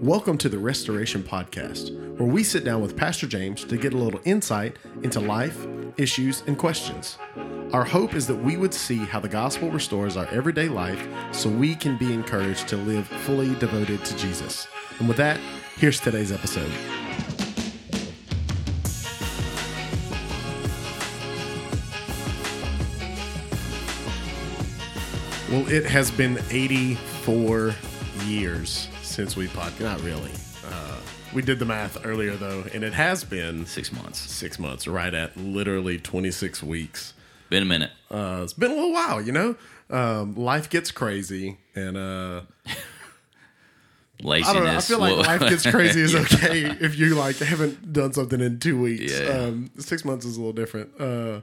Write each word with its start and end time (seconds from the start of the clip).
Welcome 0.00 0.38
to 0.38 0.48
the 0.48 0.58
Restoration 0.58 1.22
Podcast, 1.22 1.94
where 2.16 2.26
we 2.26 2.42
sit 2.42 2.64
down 2.64 2.80
with 2.80 2.96
Pastor 2.96 3.26
James 3.26 3.64
to 3.64 3.76
get 3.76 3.92
a 3.92 3.98
little 3.98 4.18
insight 4.24 4.78
into 5.02 5.20
life, 5.20 5.66
issues, 5.98 6.42
and 6.46 6.56
questions. 6.56 7.18
Our 7.74 7.84
hope 7.84 8.14
is 8.14 8.26
that 8.28 8.36
we 8.36 8.56
would 8.56 8.72
see 8.72 8.96
how 8.96 9.20
the 9.20 9.28
gospel 9.28 9.70
restores 9.70 10.16
our 10.16 10.24
everyday 10.28 10.70
life 10.70 11.06
so 11.32 11.50
we 11.50 11.74
can 11.74 11.98
be 11.98 12.14
encouraged 12.14 12.66
to 12.68 12.78
live 12.78 13.06
fully 13.08 13.54
devoted 13.56 14.02
to 14.06 14.16
Jesus. 14.16 14.66
And 15.00 15.06
with 15.06 15.18
that, 15.18 15.38
here's 15.76 16.00
today's 16.00 16.32
episode. 16.32 16.72
Well, 25.50 25.68
it 25.68 25.84
has 25.84 26.10
been 26.10 26.38
84 26.50 27.74
years 28.24 28.88
since 29.20 29.36
we 29.36 29.46
podcast. 29.48 29.80
Not 29.80 30.00
really. 30.00 30.30
Uh, 30.66 30.96
we 31.34 31.42
did 31.42 31.58
the 31.58 31.66
math 31.66 32.06
earlier, 32.06 32.36
though, 32.36 32.64
and 32.72 32.82
it 32.82 32.94
has 32.94 33.22
been 33.22 33.66
Six 33.66 33.92
months. 33.92 34.18
six 34.18 34.58
months, 34.58 34.88
right 34.88 35.12
at 35.12 35.36
literally 35.36 35.98
26 35.98 36.62
weeks. 36.62 37.12
Been 37.50 37.62
a 37.64 37.66
minute. 37.66 37.90
Uh, 38.10 38.40
it's 38.42 38.54
been 38.54 38.70
a 38.70 38.74
little 38.74 38.92
while, 38.94 39.20
you 39.20 39.32
know? 39.32 39.56
Um, 39.90 40.36
life 40.36 40.70
gets 40.70 40.90
crazy, 40.90 41.58
and 41.74 41.98
uh, 41.98 42.40
Laziness. 44.22 44.48
I 44.48 44.52
don't 44.54 44.64
know. 44.64 44.76
I 44.78 44.80
feel 44.80 44.98
like 45.00 45.16
life 45.18 45.40
gets 45.50 45.66
crazy 45.70 46.00
is 46.00 46.14
okay 46.14 46.62
if 46.80 46.98
you 46.98 47.14
like 47.14 47.36
haven't 47.36 47.92
done 47.92 48.14
something 48.14 48.40
in 48.40 48.58
two 48.58 48.80
weeks. 48.80 49.20
Yeah. 49.20 49.26
Um, 49.26 49.70
six 49.78 50.02
months 50.02 50.24
is 50.24 50.38
a 50.38 50.40
little 50.40 50.54
different. 50.54 50.98
Uh, 50.98 51.40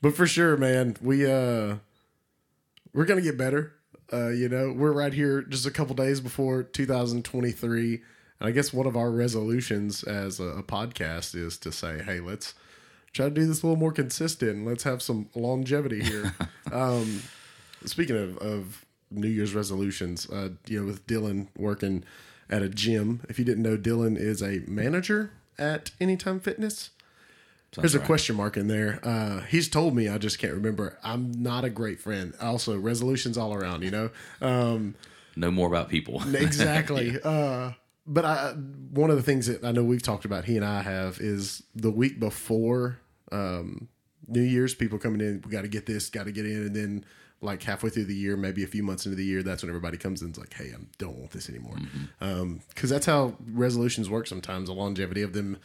but 0.00 0.14
for 0.14 0.28
sure, 0.28 0.56
man, 0.56 0.96
we 1.02 1.26
uh, 1.26 1.78
we're 2.92 3.06
gonna 3.06 3.22
get 3.22 3.36
better. 3.36 3.72
Uh, 4.12 4.28
you 4.28 4.48
know, 4.48 4.72
we're 4.72 4.92
right 4.92 5.12
here 5.12 5.42
just 5.42 5.66
a 5.66 5.70
couple 5.70 5.94
days 5.94 6.20
before 6.20 6.62
2023, 6.62 7.94
and 7.94 8.48
I 8.48 8.50
guess 8.52 8.72
one 8.72 8.86
of 8.86 8.96
our 8.96 9.10
resolutions 9.10 10.02
as 10.02 10.40
a, 10.40 10.44
a 10.44 10.62
podcast 10.62 11.34
is 11.34 11.58
to 11.58 11.72
say, 11.72 12.02
hey, 12.02 12.20
let's 12.20 12.54
try 13.12 13.26
to 13.26 13.30
do 13.30 13.46
this 13.46 13.62
a 13.62 13.66
little 13.66 13.78
more 13.78 13.92
consistent. 13.92 14.50
and 14.52 14.66
Let's 14.66 14.84
have 14.84 15.02
some 15.02 15.28
longevity 15.34 16.02
here. 16.02 16.34
um, 16.72 17.22
speaking 17.84 18.16
of, 18.16 18.38
of 18.38 18.84
New 19.10 19.28
Year's 19.28 19.54
resolutions, 19.54 20.28
uh, 20.30 20.50
you 20.66 20.80
know, 20.80 20.86
with 20.86 21.06
Dylan 21.06 21.48
working 21.56 22.04
at 22.50 22.62
a 22.62 22.68
gym. 22.68 23.20
If 23.28 23.38
you 23.38 23.44
didn't 23.44 23.62
know, 23.62 23.76
Dylan 23.76 24.16
is 24.16 24.42
a 24.42 24.62
manager 24.66 25.32
at 25.58 25.90
Anytime 26.00 26.40
Fitness. 26.40 26.90
There's 27.72 27.94
a 27.94 27.98
right. 27.98 28.06
question 28.06 28.36
mark 28.36 28.56
in 28.56 28.66
there. 28.68 28.98
Uh, 29.02 29.40
he's 29.42 29.68
told 29.68 29.94
me, 29.94 30.08
I 30.08 30.18
just 30.18 30.38
can't 30.38 30.54
remember. 30.54 30.98
I'm 31.04 31.30
not 31.32 31.64
a 31.64 31.70
great 31.70 32.00
friend. 32.00 32.32
Also, 32.40 32.78
resolutions 32.78 33.36
all 33.36 33.54
around, 33.54 33.82
you 33.82 33.90
know. 33.90 34.10
Um, 34.40 34.94
know 35.36 35.50
more 35.50 35.68
about 35.68 35.88
people. 35.88 36.22
exactly. 36.34 37.18
uh, 37.22 37.72
but 38.06 38.24
I, 38.24 38.52
one 38.52 39.10
of 39.10 39.16
the 39.16 39.22
things 39.22 39.46
that 39.46 39.64
I 39.64 39.72
know 39.72 39.84
we've 39.84 40.02
talked 40.02 40.24
about, 40.24 40.46
he 40.46 40.56
and 40.56 40.64
I 40.64 40.82
have, 40.82 41.18
is 41.20 41.62
the 41.74 41.90
week 41.90 42.18
before 42.18 42.98
um, 43.30 43.88
New 44.26 44.42
Year's, 44.42 44.74
people 44.74 44.98
coming 44.98 45.20
in, 45.20 45.42
we 45.44 45.50
got 45.50 45.62
to 45.62 45.68
get 45.68 45.84
this, 45.84 46.08
got 46.08 46.24
to 46.24 46.32
get 46.32 46.46
in, 46.46 46.66
and 46.66 46.74
then 46.74 47.04
like 47.40 47.62
halfway 47.62 47.90
through 47.90 48.06
the 48.06 48.14
year, 48.14 48.36
maybe 48.36 48.64
a 48.64 48.66
few 48.66 48.82
months 48.82 49.04
into 49.04 49.16
the 49.16 49.24
year, 49.24 49.42
that's 49.42 49.62
when 49.62 49.68
everybody 49.68 49.96
comes 49.96 50.22
in 50.22 50.28
and 50.28 50.36
is 50.36 50.40
like, 50.40 50.54
hey, 50.54 50.72
I 50.74 50.82
don't 50.96 51.16
want 51.16 51.30
this 51.30 51.48
anymore. 51.48 51.76
Because 52.18 52.90
that's 52.90 53.06
how 53.06 53.36
resolutions 53.52 54.10
work 54.10 54.26
sometimes. 54.26 54.68
The 54.68 54.74
longevity 54.74 55.22
of 55.22 55.34
them 55.34 55.58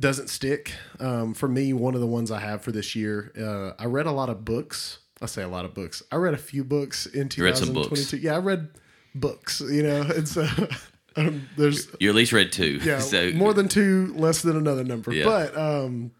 doesn't 0.00 0.28
stick. 0.28 0.72
Um, 1.00 1.34
for 1.34 1.48
me, 1.48 1.72
one 1.72 1.94
of 1.94 2.00
the 2.00 2.06
ones 2.06 2.30
I 2.30 2.40
have 2.40 2.62
for 2.62 2.72
this 2.72 2.94
year, 2.94 3.32
uh, 3.38 3.82
I 3.82 3.86
read 3.86 4.06
a 4.06 4.12
lot 4.12 4.28
of 4.28 4.44
books. 4.44 4.98
I 5.20 5.26
say 5.26 5.42
a 5.42 5.48
lot 5.48 5.64
of 5.64 5.74
books. 5.74 6.02
I 6.12 6.16
read 6.16 6.34
a 6.34 6.38
few 6.38 6.62
books 6.62 7.06
in 7.06 7.28
read 7.38 7.56
some 7.56 7.68
2022. 7.68 7.96
books. 7.96 8.12
Yeah, 8.14 8.36
I 8.36 8.38
read 8.38 8.68
books, 9.14 9.60
you 9.60 9.82
know, 9.82 10.02
and 10.16 10.28
so 10.28 10.46
um, 11.16 11.48
there's 11.56 11.88
you 11.98 12.08
at 12.08 12.14
least 12.14 12.32
read 12.32 12.52
two. 12.52 12.78
yeah 12.84 12.98
so 13.00 13.32
more 13.32 13.52
than 13.52 13.68
two, 13.68 14.14
less 14.16 14.42
than 14.42 14.56
another 14.56 14.84
number. 14.84 15.12
Yeah. 15.12 15.24
But 15.24 15.56
um, 15.56 16.12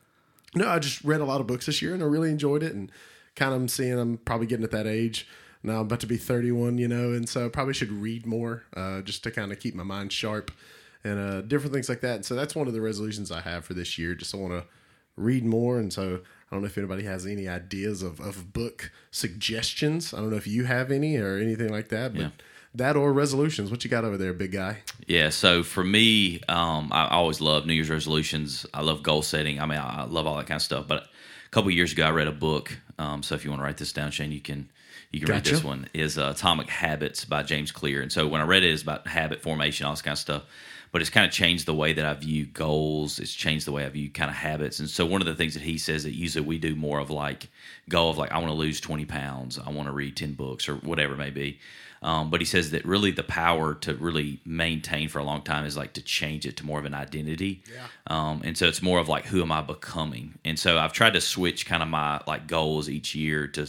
no, 0.54 0.68
I 0.68 0.78
just 0.78 1.04
read 1.04 1.20
a 1.20 1.24
lot 1.24 1.40
of 1.40 1.46
books 1.46 1.66
this 1.66 1.80
year, 1.80 1.94
and 1.94 2.02
I 2.02 2.06
really 2.06 2.30
enjoyed 2.30 2.62
it. 2.62 2.74
And 2.74 2.90
kind 3.38 3.54
of 3.54 3.70
seeing 3.70 3.98
I'm 3.98 4.18
probably 4.18 4.46
getting 4.46 4.64
at 4.64 4.72
that 4.72 4.86
age 4.86 5.26
now. 5.62 5.76
I'm 5.76 5.82
about 5.82 6.00
to 6.00 6.06
be 6.06 6.16
31, 6.16 6.76
you 6.78 6.88
know, 6.88 7.12
and 7.12 7.28
so 7.28 7.46
I 7.46 7.48
probably 7.48 7.74
should 7.74 7.92
read 7.92 8.26
more 8.26 8.64
uh, 8.76 9.00
just 9.02 9.22
to 9.24 9.30
kind 9.30 9.52
of 9.52 9.60
keep 9.60 9.74
my 9.74 9.84
mind 9.84 10.12
sharp 10.12 10.50
and 11.08 11.18
uh, 11.20 11.40
different 11.42 11.72
things 11.72 11.88
like 11.88 12.00
that. 12.02 12.16
And 12.16 12.24
so 12.24 12.34
that's 12.34 12.54
one 12.54 12.66
of 12.68 12.74
the 12.74 12.80
resolutions 12.80 13.30
I 13.32 13.40
have 13.40 13.64
for 13.64 13.74
this 13.74 13.98
year. 13.98 14.14
Just 14.14 14.34
I 14.34 14.38
want 14.38 14.52
to 14.52 14.64
read 15.16 15.44
more, 15.44 15.78
and 15.78 15.92
so 15.92 16.20
I 16.50 16.54
don't 16.54 16.62
know 16.62 16.66
if 16.66 16.78
anybody 16.78 17.04
has 17.04 17.26
any 17.26 17.48
ideas 17.48 18.02
of, 18.02 18.20
of 18.20 18.52
book 18.52 18.90
suggestions. 19.10 20.12
I 20.14 20.18
don't 20.18 20.30
know 20.30 20.36
if 20.36 20.46
you 20.46 20.64
have 20.64 20.90
any 20.90 21.16
or 21.16 21.36
anything 21.38 21.70
like 21.70 21.88
that, 21.88 22.12
but 22.14 22.20
Yeah. 22.22 22.30
that 22.74 22.96
or 22.96 23.12
resolutions. 23.12 23.70
What 23.70 23.84
you 23.84 23.90
got 23.90 24.04
over 24.04 24.16
there, 24.16 24.32
big 24.32 24.52
guy? 24.52 24.78
Yeah, 25.06 25.30
so 25.30 25.62
for 25.62 25.84
me, 25.84 26.40
um, 26.48 26.90
I 26.92 27.08
always 27.08 27.40
love 27.40 27.66
New 27.66 27.74
Year's 27.74 27.90
resolutions. 27.90 28.66
I 28.72 28.82
love 28.82 29.02
goal 29.02 29.22
setting. 29.22 29.60
I 29.60 29.66
mean, 29.66 29.78
I 29.78 30.04
love 30.04 30.26
all 30.26 30.36
that 30.36 30.46
kind 30.46 30.56
of 30.56 30.62
stuff. 30.62 30.86
But 30.88 31.04
a 31.04 31.50
couple 31.50 31.70
years 31.70 31.92
ago, 31.92 32.04
I 32.04 32.10
read 32.10 32.28
a 32.28 32.32
book. 32.32 32.76
Um, 32.98 33.22
so 33.22 33.34
if 33.34 33.44
you 33.44 33.50
want 33.50 33.60
to 33.60 33.64
write 33.64 33.78
this 33.78 33.92
down, 33.92 34.10
Shane, 34.10 34.32
you 34.32 34.40
can 34.40 34.70
you 35.10 35.20
can 35.20 35.30
read 35.30 35.44
this 35.44 35.64
one. 35.64 35.88
Is 35.94 36.18
uh, 36.18 36.32
Atomic 36.36 36.68
Habits 36.68 37.24
by 37.24 37.42
James 37.42 37.72
Clear. 37.72 38.02
And 38.02 38.12
so 38.12 38.26
when 38.28 38.40
I 38.40 38.44
read 38.44 38.62
it, 38.62 38.70
it's 38.72 38.82
about 38.82 39.06
habit 39.06 39.40
formation, 39.40 39.86
all 39.86 39.92
this 39.92 40.02
kind 40.02 40.12
of 40.14 40.18
stuff. 40.18 40.42
But 40.90 41.00
it's 41.00 41.10
kind 41.10 41.26
of 41.26 41.32
changed 41.32 41.66
the 41.66 41.74
way 41.74 41.92
that 41.92 42.04
I 42.04 42.14
view 42.14 42.46
goals. 42.46 43.18
It's 43.18 43.34
changed 43.34 43.66
the 43.66 43.72
way 43.72 43.84
I 43.84 43.88
view 43.88 44.10
kind 44.10 44.30
of 44.30 44.36
habits. 44.36 44.80
And 44.80 44.88
so 44.88 45.04
one 45.04 45.20
of 45.20 45.26
the 45.26 45.34
things 45.34 45.54
that 45.54 45.62
he 45.62 45.78
says 45.78 46.04
that 46.04 46.14
usually 46.14 46.46
we 46.46 46.58
do 46.58 46.74
more 46.74 46.98
of 46.98 47.10
like 47.10 47.48
goal 47.88 48.10
of 48.10 48.18
like 48.18 48.32
I 48.32 48.38
want 48.38 48.48
to 48.48 48.54
lose 48.54 48.80
twenty 48.80 49.04
pounds, 49.04 49.58
I 49.58 49.70
want 49.70 49.88
to 49.88 49.92
read 49.92 50.16
ten 50.16 50.32
books 50.32 50.68
or 50.68 50.76
whatever 50.76 51.14
it 51.14 51.18
may 51.18 51.30
be. 51.30 51.58
Um, 52.02 52.30
but 52.30 52.40
he 52.40 52.44
says 52.44 52.70
that 52.70 52.84
really 52.84 53.10
the 53.10 53.24
power 53.24 53.74
to 53.74 53.94
really 53.94 54.40
maintain 54.44 55.08
for 55.08 55.18
a 55.18 55.24
long 55.24 55.42
time 55.42 55.64
is 55.64 55.76
like 55.76 55.94
to 55.94 56.02
change 56.02 56.46
it 56.46 56.56
to 56.58 56.66
more 56.66 56.78
of 56.78 56.84
an 56.84 56.94
identity. 56.94 57.62
Yeah. 57.72 57.86
Um, 58.06 58.42
and 58.44 58.56
so 58.56 58.66
it's 58.68 58.82
more 58.82 59.00
of 59.00 59.08
like 59.08 59.26
who 59.26 59.42
am 59.42 59.50
I 59.50 59.62
becoming? 59.62 60.38
And 60.44 60.58
so 60.58 60.78
I've 60.78 60.92
tried 60.92 61.14
to 61.14 61.20
switch 61.20 61.66
kind 61.66 61.82
of 61.82 61.88
my 61.88 62.20
like 62.26 62.46
goals 62.46 62.88
each 62.88 63.14
year 63.14 63.48
to 63.48 63.66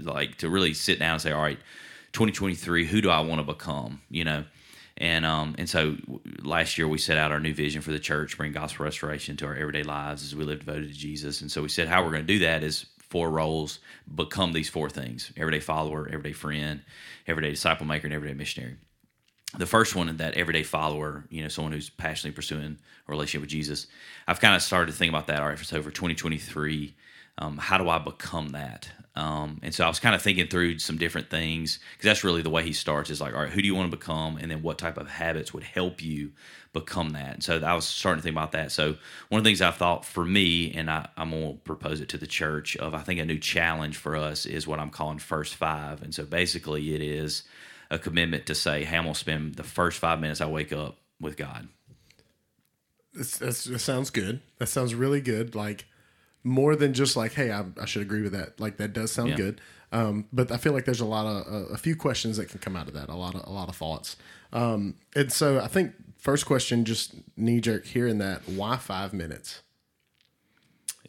like 0.00 0.38
to 0.38 0.48
really 0.48 0.72
sit 0.74 0.98
down 0.98 1.14
and 1.14 1.22
say, 1.22 1.32
all 1.32 1.42
right, 1.42 1.58
2023, 2.12 2.86
who 2.86 3.00
do 3.02 3.10
I 3.10 3.20
want 3.20 3.40
to 3.40 3.44
become? 3.44 4.00
You 4.10 4.24
know. 4.24 4.44
And 4.98 5.24
um 5.24 5.54
and 5.58 5.68
so 5.68 5.96
last 6.42 6.76
year 6.76 6.88
we 6.88 6.98
set 6.98 7.16
out 7.16 7.32
our 7.32 7.40
new 7.40 7.54
vision 7.54 7.82
for 7.82 7.92
the 7.92 7.98
church, 7.98 8.36
bring 8.36 8.52
gospel 8.52 8.84
restoration 8.84 9.36
to 9.38 9.46
our 9.46 9.54
everyday 9.54 9.82
lives 9.82 10.22
as 10.22 10.34
we 10.34 10.44
live 10.44 10.60
devoted 10.60 10.88
to 10.88 10.94
Jesus. 10.98 11.40
And 11.40 11.50
so 11.50 11.62
we 11.62 11.68
said 11.68 11.88
how 11.88 12.02
we're 12.02 12.10
going 12.10 12.26
to 12.26 12.32
do 12.32 12.40
that 12.40 12.62
is 12.62 12.86
four 13.08 13.30
roles, 13.30 13.78
become 14.12 14.52
these 14.52 14.68
four 14.68 14.90
things: 14.90 15.32
everyday 15.36 15.60
follower, 15.60 16.08
everyday 16.08 16.32
friend, 16.32 16.82
everyday 17.26 17.50
disciple 17.50 17.86
maker, 17.86 18.06
and 18.06 18.14
everyday 18.14 18.34
missionary 18.34 18.76
the 19.56 19.66
first 19.66 19.94
one 19.96 20.14
that 20.18 20.34
everyday 20.34 20.62
follower 20.62 21.24
you 21.30 21.42
know 21.42 21.48
someone 21.48 21.72
who's 21.72 21.88
passionately 21.88 22.34
pursuing 22.34 22.78
a 23.06 23.10
relationship 23.10 23.40
with 23.40 23.50
jesus 23.50 23.86
i've 24.26 24.40
kind 24.40 24.54
of 24.54 24.60
started 24.60 24.92
to 24.92 24.98
think 24.98 25.08
about 25.08 25.26
that 25.26 25.40
all 25.40 25.48
right 25.48 25.58
so 25.58 25.80
for 25.80 25.90
2023 25.90 26.94
um, 27.38 27.56
how 27.56 27.78
do 27.78 27.88
i 27.88 27.98
become 27.98 28.50
that 28.50 28.88
um, 29.16 29.58
and 29.62 29.74
so 29.74 29.84
i 29.84 29.88
was 29.88 29.98
kind 29.98 30.14
of 30.14 30.22
thinking 30.22 30.46
through 30.46 30.78
some 30.78 30.98
different 30.98 31.30
things 31.30 31.78
because 31.92 32.04
that's 32.04 32.24
really 32.24 32.42
the 32.42 32.50
way 32.50 32.62
he 32.62 32.72
starts 32.72 33.10
is 33.10 33.20
like 33.20 33.34
all 33.34 33.40
right 33.40 33.50
who 33.50 33.62
do 33.62 33.66
you 33.66 33.74
want 33.74 33.90
to 33.90 33.96
become 33.96 34.36
and 34.36 34.50
then 34.50 34.62
what 34.62 34.78
type 34.78 34.96
of 34.96 35.08
habits 35.08 35.52
would 35.52 35.64
help 35.64 36.02
you 36.02 36.30
become 36.72 37.10
that 37.10 37.34
and 37.34 37.44
so 37.44 37.58
i 37.58 37.74
was 37.74 37.86
starting 37.86 38.20
to 38.20 38.22
think 38.22 38.34
about 38.34 38.52
that 38.52 38.70
so 38.70 38.96
one 39.28 39.38
of 39.38 39.44
the 39.44 39.48
things 39.48 39.62
i 39.62 39.70
thought 39.70 40.04
for 40.04 40.24
me 40.24 40.72
and 40.72 40.90
I, 40.90 41.08
i'm 41.16 41.30
going 41.30 41.54
to 41.54 41.58
propose 41.60 42.00
it 42.00 42.08
to 42.10 42.18
the 42.18 42.26
church 42.26 42.76
of 42.76 42.94
i 42.94 43.00
think 43.00 43.18
a 43.20 43.24
new 43.24 43.38
challenge 43.38 43.96
for 43.96 44.16
us 44.16 44.46
is 44.46 44.66
what 44.66 44.78
i'm 44.78 44.90
calling 44.90 45.18
first 45.18 45.54
five 45.54 46.02
and 46.02 46.14
so 46.14 46.24
basically 46.24 46.94
it 46.94 47.02
is 47.02 47.44
a 47.90 47.98
commitment 47.98 48.46
to 48.46 48.54
say, 48.54 48.84
hey, 48.84 48.96
I'm 48.96 49.04
going 49.04 49.14
to 49.14 49.20
spend 49.20 49.54
the 49.54 49.62
first 49.62 49.98
five 49.98 50.20
minutes 50.20 50.40
I 50.40 50.46
wake 50.46 50.72
up 50.72 50.98
with 51.20 51.36
God. 51.36 51.68
That's, 53.14 53.38
that 53.38 53.78
sounds 53.78 54.10
good. 54.10 54.40
That 54.58 54.68
sounds 54.68 54.94
really 54.94 55.20
good. 55.20 55.54
Like 55.54 55.86
more 56.44 56.76
than 56.76 56.94
just 56.94 57.16
like, 57.16 57.32
hey, 57.34 57.50
I, 57.52 57.64
I 57.80 57.84
should 57.84 58.02
agree 58.02 58.22
with 58.22 58.32
that. 58.32 58.58
Like 58.60 58.76
that 58.78 58.92
does 58.92 59.12
sound 59.12 59.30
Yeah. 59.30 59.36
good. 59.36 59.60
Um, 59.90 60.26
but 60.32 60.52
I 60.52 60.58
feel 60.58 60.72
like 60.74 60.84
there's 60.84 61.00
a 61.00 61.06
lot 61.06 61.26
of 61.26 61.52
a, 61.52 61.56
a 61.74 61.76
few 61.78 61.96
questions 61.96 62.36
that 62.36 62.48
can 62.50 62.58
come 62.58 62.76
out 62.76 62.88
of 62.88 62.94
that. 62.94 63.08
A 63.08 63.14
lot 63.14 63.34
of 63.34 63.46
a 63.46 63.50
lot 63.50 63.68
of 63.70 63.76
thoughts. 63.76 64.16
Um, 64.52 64.94
and 65.16 65.32
so 65.32 65.60
I 65.60 65.66
think 65.66 65.92
first 66.18 66.44
question, 66.46 66.84
just 66.84 67.14
knee 67.36 67.60
jerk 67.60 67.86
hearing 67.86 68.18
that. 68.18 68.42
Why 68.48 68.76
five 68.76 69.12
minutes? 69.14 69.62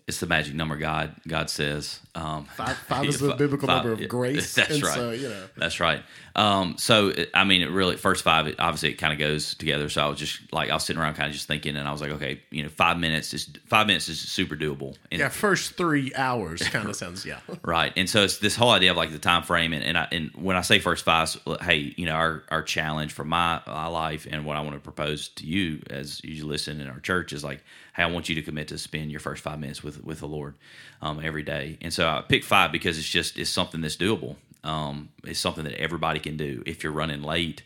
It's 0.09 0.19
the 0.19 0.25
magic 0.25 0.55
number 0.55 0.75
God 0.75 1.15
God 1.27 1.51
says. 1.51 1.99
Um, 2.15 2.45
Five, 2.45 2.75
five 2.77 3.05
is 3.07 3.19
the 3.19 3.35
biblical 3.35 3.67
five- 3.67 3.85
number 3.85 4.03
of 4.03 4.09
grace. 4.09 4.55
That's 4.55 4.71
and 4.71 4.83
right. 4.83 4.95
So 4.95 5.11
you 5.11 5.29
know, 5.29 5.45
That's 5.55 5.79
right. 5.79 6.01
Um, 6.35 6.77
so 6.79 7.09
it, 7.09 7.29
I 7.35 7.43
mean, 7.43 7.61
it 7.61 7.69
really 7.69 7.95
first 7.95 8.23
five. 8.23 8.47
It, 8.47 8.55
obviously, 8.59 8.89
it 8.89 8.95
kind 8.95 9.13
of 9.13 9.19
goes 9.19 9.53
together. 9.53 9.87
So 9.87 10.03
I 10.03 10.09
was 10.09 10.17
just 10.17 10.51
like 10.51 10.71
I 10.71 10.73
was 10.73 10.83
sitting 10.83 10.99
around, 10.99 11.13
kind 11.13 11.27
of 11.27 11.33
just 11.33 11.47
thinking, 11.47 11.77
and 11.77 11.87
I 11.87 11.91
was 11.91 12.01
like, 12.01 12.09
okay, 12.11 12.41
you 12.49 12.63
know, 12.63 12.69
five 12.69 12.97
minutes 12.97 13.35
is 13.35 13.49
five 13.67 13.85
minutes 13.85 14.09
is 14.09 14.19
super 14.19 14.55
doable. 14.55 14.95
And 15.11 15.19
yeah, 15.19 15.29
first 15.29 15.73
three 15.73 16.11
hours 16.15 16.67
kind 16.69 16.89
of 16.89 16.95
sounds 16.97 17.23
yeah. 17.23 17.41
Right, 17.63 17.93
and 17.95 18.09
so 18.09 18.23
it's 18.23 18.39
this 18.39 18.55
whole 18.55 18.71
idea 18.71 18.89
of 18.89 18.97
like 18.97 19.11
the 19.11 19.19
time 19.19 19.43
frame, 19.43 19.73
and 19.73 19.83
and, 19.83 19.95
I, 19.95 20.07
and 20.11 20.31
when 20.33 20.57
I 20.57 20.61
say 20.61 20.79
first 20.79 21.05
five, 21.05 21.29
so, 21.29 21.57
hey, 21.61 21.93
you 21.95 22.07
know, 22.07 22.13
our 22.13 22.43
our 22.49 22.63
challenge 22.63 23.13
for 23.13 23.23
my, 23.23 23.61
my 23.67 23.85
life 23.85 24.27
and 24.29 24.43
what 24.43 24.57
I 24.57 24.61
want 24.61 24.73
to 24.73 24.79
propose 24.79 25.27
to 25.29 25.45
you 25.45 25.83
as 25.91 26.23
you 26.23 26.47
listen 26.47 26.81
in 26.81 26.89
our 26.89 26.99
church 26.99 27.31
is 27.31 27.43
like, 27.43 27.63
hey, 27.95 28.03
I 28.03 28.07
want 28.07 28.29
you 28.29 28.35
to 28.35 28.41
commit 28.41 28.67
to 28.69 28.77
spend 28.77 29.11
your 29.11 29.19
first 29.19 29.43
five 29.43 29.59
minutes 29.59 29.83
with 29.83 30.03
with 30.03 30.19
the 30.19 30.27
Lord 30.27 30.55
um, 31.01 31.19
every 31.23 31.43
day, 31.43 31.77
and 31.81 31.93
so 31.93 32.07
I 32.07 32.21
picked 32.27 32.45
five 32.45 32.71
because 32.71 32.97
it's 32.97 33.09
just 33.09 33.37
it's 33.37 33.49
something 33.49 33.81
that's 33.81 33.97
doable. 33.97 34.35
Um, 34.63 35.09
it's 35.23 35.39
something 35.39 35.63
that 35.63 35.79
everybody 35.79 36.19
can 36.19 36.37
do. 36.37 36.63
If 36.65 36.83
you're 36.83 36.91
running 36.91 37.21
late, 37.21 37.63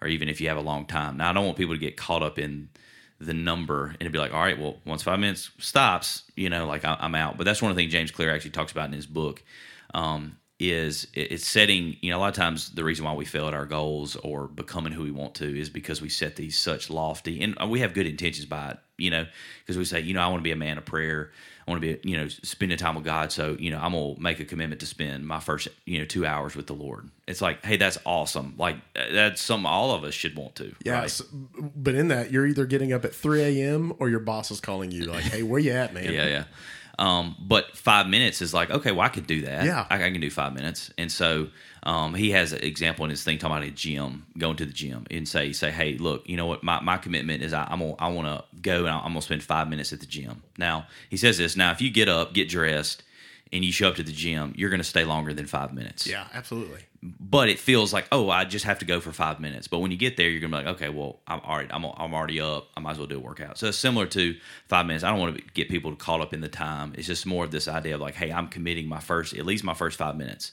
or 0.00 0.08
even 0.08 0.28
if 0.28 0.40
you 0.40 0.48
have 0.48 0.56
a 0.56 0.62
long 0.62 0.86
time. 0.86 1.16
Now, 1.16 1.30
I 1.30 1.32
don't 1.32 1.44
want 1.44 1.56
people 1.56 1.74
to 1.74 1.80
get 1.80 1.96
caught 1.96 2.22
up 2.22 2.38
in 2.38 2.68
the 3.18 3.34
number 3.34 3.86
and 3.86 3.96
it'd 4.00 4.12
be 4.12 4.18
like, 4.18 4.34
all 4.34 4.40
right, 4.40 4.58
well, 4.58 4.76
once 4.84 5.02
five 5.02 5.18
minutes 5.18 5.50
stops, 5.58 6.24
you 6.36 6.50
know, 6.50 6.66
like 6.66 6.84
I, 6.84 6.96
am 7.00 7.14
out. 7.14 7.38
But 7.38 7.44
that's 7.44 7.62
one 7.62 7.70
of 7.70 7.76
the 7.76 7.82
things 7.82 7.92
James 7.92 8.10
Clear 8.10 8.34
actually 8.34 8.50
talks 8.50 8.72
about 8.72 8.86
in 8.86 8.92
his 8.92 9.06
book. 9.06 9.42
Um, 9.94 10.36
is 10.58 11.06
it's 11.12 11.46
setting 11.46 11.98
you 12.00 12.10
know 12.10 12.16
a 12.16 12.20
lot 12.20 12.28
of 12.30 12.34
times 12.34 12.70
the 12.70 12.82
reason 12.82 13.04
why 13.04 13.12
we 13.12 13.26
fail 13.26 13.46
at 13.46 13.52
our 13.52 13.66
goals 13.66 14.16
or 14.16 14.48
becoming 14.48 14.90
who 14.90 15.02
we 15.02 15.10
want 15.10 15.34
to 15.34 15.60
is 15.60 15.68
because 15.68 16.00
we 16.00 16.08
set 16.08 16.36
these 16.36 16.56
such 16.56 16.88
lofty 16.88 17.42
and 17.42 17.54
we 17.70 17.80
have 17.80 17.92
good 17.92 18.06
intentions 18.06 18.46
by 18.46 18.70
it 18.70 18.78
you 18.98 19.10
know 19.10 19.26
because 19.60 19.76
we 19.76 19.84
say 19.84 20.00
you 20.00 20.14
know 20.14 20.20
i 20.20 20.26
want 20.26 20.38
to 20.38 20.44
be 20.44 20.52
a 20.52 20.56
man 20.56 20.78
of 20.78 20.84
prayer 20.84 21.30
i 21.66 21.70
want 21.70 21.82
to 21.82 21.94
be 21.94 22.08
you 22.08 22.16
know 22.16 22.28
spending 22.28 22.78
time 22.78 22.94
with 22.94 23.04
god 23.04 23.30
so 23.30 23.56
you 23.58 23.70
know 23.70 23.78
i'm 23.78 23.92
gonna 23.92 24.14
make 24.18 24.40
a 24.40 24.44
commitment 24.44 24.80
to 24.80 24.86
spend 24.86 25.26
my 25.26 25.40
first 25.40 25.68
you 25.84 25.98
know 25.98 26.04
two 26.04 26.24
hours 26.24 26.56
with 26.56 26.66
the 26.66 26.72
lord 26.72 27.08
it's 27.26 27.40
like 27.40 27.64
hey 27.64 27.76
that's 27.76 27.98
awesome 28.04 28.54
like 28.58 28.76
that's 28.94 29.40
something 29.40 29.66
all 29.66 29.92
of 29.92 30.04
us 30.04 30.14
should 30.14 30.36
want 30.36 30.54
to 30.54 30.74
yes 30.84 31.20
right? 31.20 31.70
but 31.76 31.94
in 31.94 32.08
that 32.08 32.30
you're 32.30 32.46
either 32.46 32.66
getting 32.66 32.92
up 32.92 33.04
at 33.04 33.14
3 33.14 33.42
a.m 33.42 33.92
or 33.98 34.08
your 34.08 34.20
boss 34.20 34.50
is 34.50 34.60
calling 34.60 34.90
you 34.90 35.04
like 35.04 35.24
hey 35.24 35.42
where 35.42 35.60
you 35.60 35.72
at 35.72 35.92
man 35.92 36.12
yeah 36.12 36.26
yeah 36.26 36.44
um, 36.98 37.36
but 37.38 37.76
five 37.76 38.08
minutes 38.08 38.40
is 38.40 38.54
like, 38.54 38.70
okay, 38.70 38.92
well, 38.92 39.02
I 39.02 39.08
could 39.08 39.26
do 39.26 39.42
that. 39.42 39.64
Yeah. 39.64 39.86
I, 39.90 40.02
I 40.02 40.10
can 40.10 40.20
do 40.20 40.30
five 40.30 40.54
minutes. 40.54 40.90
And 40.96 41.12
so 41.12 41.48
um, 41.86 42.14
he 42.14 42.32
has 42.32 42.52
an 42.52 42.64
example 42.64 43.04
in 43.04 43.10
his 43.10 43.22
thing 43.22 43.38
talking 43.38 43.56
about 43.56 43.68
a 43.68 43.70
gym, 43.70 44.26
going 44.36 44.56
to 44.56 44.66
the 44.66 44.72
gym 44.72 45.06
and 45.08 45.26
say, 45.26 45.52
say, 45.52 45.70
hey, 45.70 45.96
look, 45.96 46.28
you 46.28 46.36
know 46.36 46.46
what? 46.46 46.64
My, 46.64 46.80
my 46.80 46.98
commitment 46.98 47.44
is 47.44 47.54
I, 47.54 47.64
I'm 47.70 47.78
gonna, 47.78 47.94
I 48.00 48.08
want 48.08 48.26
to 48.26 48.58
go 48.60 48.86
and 48.86 48.88
I'm 48.88 49.02
going 49.02 49.14
to 49.14 49.22
spend 49.22 49.44
five 49.44 49.70
minutes 49.70 49.92
at 49.92 50.00
the 50.00 50.06
gym. 50.06 50.42
Now, 50.58 50.88
he 51.08 51.16
says 51.16 51.38
this. 51.38 51.56
Now, 51.56 51.70
if 51.70 51.80
you 51.80 51.90
get 51.90 52.08
up, 52.08 52.34
get 52.34 52.48
dressed, 52.48 53.04
and 53.52 53.64
you 53.64 53.70
show 53.70 53.88
up 53.88 53.94
to 53.94 54.02
the 54.02 54.10
gym, 54.10 54.52
you're 54.56 54.70
going 54.70 54.80
to 54.80 54.84
stay 54.84 55.04
longer 55.04 55.32
than 55.32 55.46
five 55.46 55.72
minutes. 55.72 56.08
Yeah, 56.08 56.26
absolutely. 56.34 56.80
But 57.00 57.48
it 57.48 57.60
feels 57.60 57.92
like, 57.92 58.08
oh, 58.10 58.28
I 58.28 58.44
just 58.44 58.64
have 58.64 58.80
to 58.80 58.84
go 58.84 58.98
for 58.98 59.12
five 59.12 59.38
minutes. 59.38 59.68
But 59.68 59.78
when 59.78 59.92
you 59.92 59.96
get 59.96 60.16
there, 60.16 60.28
you're 60.28 60.40
going 60.40 60.50
to 60.50 60.58
be 60.58 60.64
like, 60.64 60.74
okay, 60.74 60.88
well, 60.88 61.20
I'm 61.28 61.38
all 61.44 61.56
right. 61.56 61.70
I'm, 61.70 61.84
I'm 61.84 62.12
already 62.12 62.40
up. 62.40 62.66
I 62.76 62.80
might 62.80 62.92
as 62.92 62.98
well 62.98 63.06
do 63.06 63.18
a 63.18 63.20
workout. 63.20 63.58
So 63.58 63.68
it's 63.68 63.78
similar 63.78 64.06
to 64.06 64.34
five 64.66 64.86
minutes. 64.86 65.04
I 65.04 65.10
don't 65.10 65.20
want 65.20 65.36
to 65.36 65.44
get 65.54 65.68
people 65.68 65.94
caught 65.94 66.20
up 66.20 66.34
in 66.34 66.40
the 66.40 66.48
time. 66.48 66.94
It's 66.98 67.06
just 67.06 67.26
more 67.26 67.44
of 67.44 67.52
this 67.52 67.68
idea 67.68 67.94
of 67.94 68.00
like, 68.00 68.16
hey, 68.16 68.32
I'm 68.32 68.48
committing 68.48 68.88
my 68.88 68.98
first, 68.98 69.34
at 69.34 69.46
least 69.46 69.62
my 69.62 69.74
first 69.74 69.96
five 69.96 70.16
minutes. 70.16 70.50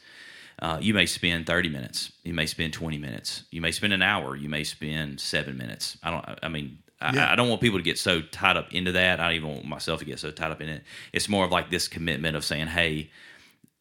Uh, 0.59 0.77
you 0.81 0.93
may 0.93 1.05
spend 1.05 1.45
30 1.45 1.69
minutes. 1.69 2.11
You 2.23 2.33
may 2.33 2.45
spend 2.45 2.73
20 2.73 2.97
minutes. 2.97 3.43
You 3.51 3.61
may 3.61 3.71
spend 3.71 3.93
an 3.93 4.01
hour. 4.01 4.35
You 4.35 4.49
may 4.49 4.63
spend 4.63 5.19
seven 5.19 5.57
minutes. 5.57 5.97
I 6.03 6.11
don't, 6.11 6.25
I 6.41 6.47
mean, 6.49 6.79
yeah. 7.01 7.27
I, 7.27 7.33
I, 7.33 7.35
don't 7.35 7.49
want 7.49 7.61
people 7.61 7.79
to 7.79 7.83
get 7.83 7.97
so 7.97 8.21
tied 8.21 8.55
up 8.55 8.73
into 8.73 8.93
that. 8.93 9.19
I 9.19 9.27
don't 9.27 9.35
even 9.35 9.49
want 9.49 9.65
myself 9.65 9.99
to 9.99 10.05
get 10.05 10.19
so 10.19 10.31
tied 10.31 10.51
up 10.51 10.61
in 10.61 10.69
it. 10.69 10.83
It's 11.11 11.27
more 11.27 11.43
of 11.43 11.51
like 11.51 11.69
this 11.69 11.87
commitment 11.87 12.35
of 12.35 12.45
saying, 12.45 12.67
hey, 12.67 13.09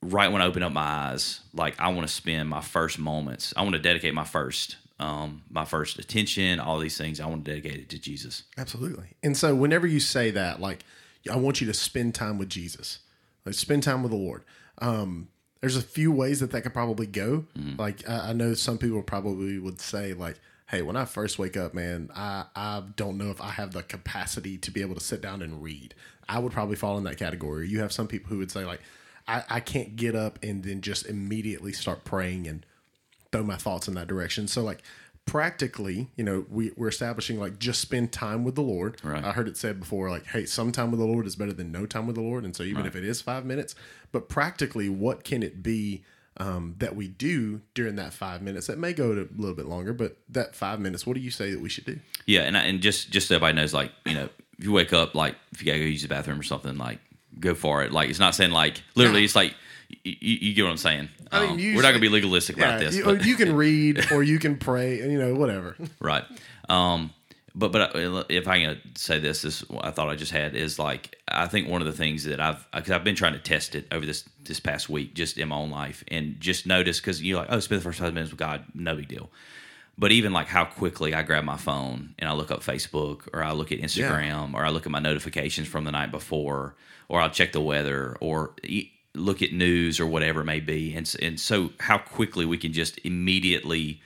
right 0.02 0.30
when 0.30 0.42
I 0.42 0.46
open 0.46 0.62
up 0.62 0.72
my 0.72 0.82
eyes, 0.82 1.40
like 1.54 1.78
I 1.80 1.88
want 1.88 2.06
to 2.06 2.12
spend 2.12 2.48
my 2.48 2.60
first 2.60 2.98
moments. 2.98 3.54
I 3.56 3.62
want 3.62 3.74
to 3.74 3.80
dedicate 3.80 4.14
my 4.14 4.24
first, 4.24 4.76
um, 4.98 5.42
my 5.50 5.64
first 5.64 5.98
attention, 5.98 6.58
all 6.58 6.78
these 6.78 6.98
things. 6.98 7.20
I 7.20 7.26
want 7.26 7.44
to 7.44 7.50
dedicate 7.50 7.80
it 7.80 7.88
to 7.90 7.98
Jesus. 7.98 8.44
Absolutely. 8.58 9.06
And 9.22 9.36
so, 9.36 9.54
whenever 9.54 9.86
you 9.86 10.00
say 10.00 10.30
that, 10.32 10.60
like, 10.60 10.84
I 11.30 11.36
want 11.36 11.60
you 11.60 11.66
to 11.68 11.74
spend 11.74 12.14
time 12.14 12.38
with 12.38 12.48
Jesus, 12.48 12.98
like 13.46 13.54
spend 13.54 13.84
time 13.84 14.02
with 14.02 14.10
the 14.10 14.18
Lord. 14.18 14.42
Um, 14.78 15.28
there's 15.62 15.76
a 15.76 15.82
few 15.82 16.12
ways 16.12 16.40
that 16.40 16.50
that 16.50 16.62
could 16.62 16.74
probably 16.74 17.06
go. 17.06 17.46
Mm-hmm. 17.56 17.80
Like, 17.80 18.06
I, 18.08 18.30
I 18.30 18.32
know 18.34 18.52
some 18.52 18.76
people 18.76 19.02
probably 19.02 19.58
would 19.58 19.80
say, 19.80 20.12
like, 20.12 20.38
hey, 20.68 20.82
when 20.82 20.96
I 20.96 21.06
first 21.06 21.38
wake 21.38 21.56
up, 21.56 21.72
man, 21.72 22.10
I, 22.14 22.44
I 22.54 22.82
don't 22.96 23.16
know 23.16 23.30
if 23.30 23.40
I 23.40 23.50
have 23.50 23.72
the 23.72 23.82
capacity 23.82 24.58
to 24.58 24.70
be 24.70 24.82
able 24.82 24.96
to 24.96 25.00
sit 25.00 25.22
down 25.22 25.40
and 25.40 25.62
read. 25.62 25.94
I 26.28 26.40
would 26.40 26.52
probably 26.52 26.76
fall 26.76 26.98
in 26.98 27.04
that 27.04 27.16
category. 27.16 27.68
You 27.68 27.80
have 27.80 27.92
some 27.92 28.08
people 28.08 28.28
who 28.28 28.38
would 28.38 28.50
say, 28.50 28.64
like, 28.64 28.80
I, 29.28 29.44
I 29.48 29.60
can't 29.60 29.96
get 29.96 30.16
up 30.16 30.38
and 30.42 30.64
then 30.64 30.80
just 30.80 31.06
immediately 31.06 31.72
start 31.72 32.04
praying 32.04 32.48
and 32.48 32.66
throw 33.30 33.42
my 33.42 33.56
thoughts 33.56 33.88
in 33.88 33.94
that 33.94 34.08
direction. 34.08 34.46
So 34.46 34.62
like 34.62 34.82
practically, 35.24 36.08
you 36.16 36.24
know, 36.24 36.44
we, 36.50 36.72
we're 36.76 36.88
establishing 36.88 37.38
like 37.38 37.58
just 37.58 37.80
spend 37.80 38.12
time 38.12 38.44
with 38.44 38.54
the 38.54 38.62
Lord. 38.62 39.00
Right. 39.02 39.24
I 39.24 39.32
heard 39.32 39.48
it 39.48 39.56
said 39.56 39.80
before, 39.80 40.10
like, 40.10 40.26
hey, 40.26 40.44
some 40.44 40.72
time 40.72 40.90
with 40.90 41.00
the 41.00 41.06
Lord 41.06 41.26
is 41.26 41.36
better 41.36 41.52
than 41.52 41.72
no 41.72 41.86
time 41.86 42.06
with 42.06 42.16
the 42.16 42.22
Lord. 42.22 42.44
And 42.44 42.54
so 42.54 42.62
even 42.62 42.82
right. 42.82 42.86
if 42.86 42.96
it 42.96 43.04
is 43.04 43.20
five 43.20 43.44
minutes, 43.44 43.74
but 44.10 44.28
practically, 44.28 44.88
what 44.88 45.24
can 45.24 45.42
it 45.42 45.62
be 45.62 46.02
um, 46.36 46.74
that 46.78 46.96
we 46.96 47.08
do 47.08 47.60
during 47.74 47.96
that 47.96 48.12
five 48.12 48.42
minutes? 48.42 48.66
That 48.66 48.78
may 48.78 48.92
go 48.92 49.14
to 49.14 49.22
a 49.22 49.40
little 49.40 49.56
bit 49.56 49.66
longer, 49.66 49.92
but 49.92 50.16
that 50.28 50.54
five 50.54 50.80
minutes, 50.80 51.06
what 51.06 51.14
do 51.14 51.20
you 51.20 51.30
say 51.30 51.50
that 51.50 51.60
we 51.60 51.68
should 51.68 51.84
do? 51.84 51.98
Yeah, 52.26 52.42
and 52.42 52.56
and 52.56 52.80
just 52.80 53.10
just 53.10 53.28
so 53.28 53.36
everybody 53.36 53.56
knows, 53.56 53.72
like 53.72 53.92
you 54.04 54.14
know, 54.14 54.28
if 54.58 54.64
you 54.64 54.72
wake 54.72 54.92
up, 54.92 55.14
like 55.14 55.36
if 55.52 55.62
you 55.62 55.66
gotta 55.66 55.78
go 55.78 55.84
use 55.84 56.02
the 56.02 56.08
bathroom 56.08 56.38
or 56.38 56.44
something, 56.44 56.76
like 56.76 56.98
go 57.38 57.54
for 57.54 57.82
it. 57.82 57.92
Like 57.92 58.10
it's 58.10 58.18
not 58.18 58.34
saying 58.34 58.50
like 58.50 58.82
literally. 58.94 59.24
It's 59.24 59.36
like 59.36 59.54
you, 60.04 60.14
you, 60.14 60.54
get 60.54 60.62
what 60.62 60.70
I'm 60.70 60.76
saying. 60.76 61.08
I 61.30 61.40
mean, 61.40 61.50
um, 61.50 61.76
we're 61.76 61.82
not 61.82 61.90
gonna 61.90 62.00
be 62.00 62.08
legalistic 62.08 62.56
yeah, 62.56 62.68
about 62.68 62.80
this. 62.80 62.96
You, 62.96 63.18
you, 63.18 63.36
can 63.36 63.54
read 63.56 64.10
or 64.10 64.22
you 64.22 64.38
can 64.38 64.56
pray, 64.56 64.98
you 64.98 65.18
know, 65.18 65.34
whatever. 65.34 65.76
right. 66.00 66.24
Um, 66.68 67.12
but 67.54 67.72
but 67.72 67.94
uh, 67.94 68.24
if 68.28 68.48
I 68.48 68.60
can 68.60 68.80
say 68.94 69.18
this, 69.18 69.42
this 69.42 69.64
I 69.80 69.90
thought 69.90 70.08
I 70.08 70.16
just 70.16 70.32
had 70.32 70.54
is 70.54 70.78
like 70.78 71.16
I 71.28 71.46
think 71.46 71.68
one 71.68 71.82
of 71.82 71.86
the 71.86 71.92
things 71.92 72.24
that 72.24 72.40
I've 72.40 72.66
because 72.72 72.90
I've 72.90 73.04
been 73.04 73.14
trying 73.14 73.34
to 73.34 73.38
test 73.38 73.74
it 73.74 73.86
over 73.92 74.06
this 74.06 74.24
this 74.42 74.60
past 74.60 74.88
week, 74.88 75.14
just 75.14 75.36
in 75.36 75.48
my 75.48 75.56
own 75.56 75.70
life, 75.70 76.02
and 76.08 76.40
just 76.40 76.66
notice 76.66 77.00
because 77.00 77.22
you're 77.22 77.38
like, 77.38 77.48
oh, 77.50 77.60
spend 77.60 77.80
the 77.80 77.84
first 77.84 77.98
five 77.98 78.14
minutes 78.14 78.30
with 78.30 78.40
God, 78.40 78.64
no 78.74 78.96
big 78.96 79.08
deal. 79.08 79.30
But 79.98 80.10
even 80.10 80.32
like 80.32 80.46
how 80.46 80.64
quickly 80.64 81.14
I 81.14 81.22
grab 81.22 81.44
my 81.44 81.58
phone 81.58 82.14
and 82.18 82.28
I 82.28 82.32
look 82.32 82.50
up 82.50 82.60
Facebook 82.62 83.28
or 83.32 83.42
I 83.42 83.52
look 83.52 83.72
at 83.72 83.78
Instagram 83.78 84.52
yeah. 84.52 84.58
or 84.58 84.64
I 84.64 84.70
look 84.70 84.86
at 84.86 84.92
my 84.92 84.98
notifications 84.98 85.68
from 85.68 85.84
the 85.84 85.92
night 85.92 86.10
before 86.10 86.74
or 87.08 87.20
I'll 87.20 87.30
check 87.30 87.52
the 87.52 87.60
weather 87.60 88.16
or 88.20 88.54
look 89.14 89.42
at 89.42 89.52
news 89.52 90.00
or 90.00 90.06
whatever 90.06 90.40
it 90.40 90.44
may 90.44 90.60
be. 90.60 90.94
And, 90.94 91.14
and 91.20 91.38
so, 91.38 91.70
how 91.78 91.98
quickly 91.98 92.46
we 92.46 92.58
can 92.58 92.72
just 92.72 92.98
immediately 93.04 94.00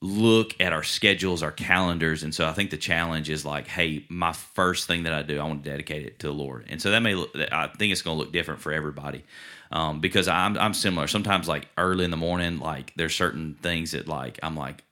look 0.00 0.54
at 0.60 0.72
our 0.72 0.82
schedules, 0.82 1.42
our 1.42 1.50
calendars. 1.52 2.22
And 2.22 2.34
so, 2.34 2.46
I 2.46 2.52
think 2.52 2.70
the 2.70 2.76
challenge 2.76 3.30
is 3.30 3.44
like, 3.44 3.68
hey, 3.68 4.04
my 4.08 4.32
first 4.32 4.86
thing 4.86 5.04
that 5.04 5.12
I 5.12 5.22
do, 5.22 5.38
I 5.38 5.44
want 5.44 5.62
to 5.64 5.70
dedicate 5.70 6.06
it 6.06 6.18
to 6.20 6.26
the 6.26 6.32
Lord. 6.32 6.66
And 6.68 6.82
so, 6.82 6.90
that 6.90 7.00
may 7.00 7.14
look, 7.14 7.30
I 7.36 7.68
think 7.68 7.92
it's 7.92 8.02
going 8.02 8.16
to 8.16 8.22
look 8.22 8.32
different 8.32 8.60
for 8.60 8.72
everybody. 8.72 9.24
Um, 9.70 10.00
because 10.00 10.28
I'm 10.28 10.56
I'm 10.56 10.72
similar. 10.72 11.06
Sometimes 11.06 11.46
like 11.46 11.68
early 11.76 12.04
in 12.04 12.10
the 12.10 12.16
morning, 12.16 12.58
like 12.58 12.92
there's 12.96 13.14
certain 13.14 13.54
things 13.60 13.90
that 13.92 14.08
like 14.08 14.38
I'm 14.42 14.56
like 14.56 14.82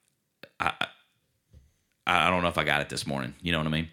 I 0.60 0.72
I 2.06 2.30
don't 2.30 2.42
know 2.42 2.48
if 2.48 2.58
I 2.58 2.64
got 2.64 2.80
it 2.80 2.88
this 2.88 3.06
morning. 3.06 3.34
You 3.42 3.52
know 3.52 3.58
what 3.58 3.66
I 3.66 3.70
mean? 3.70 3.88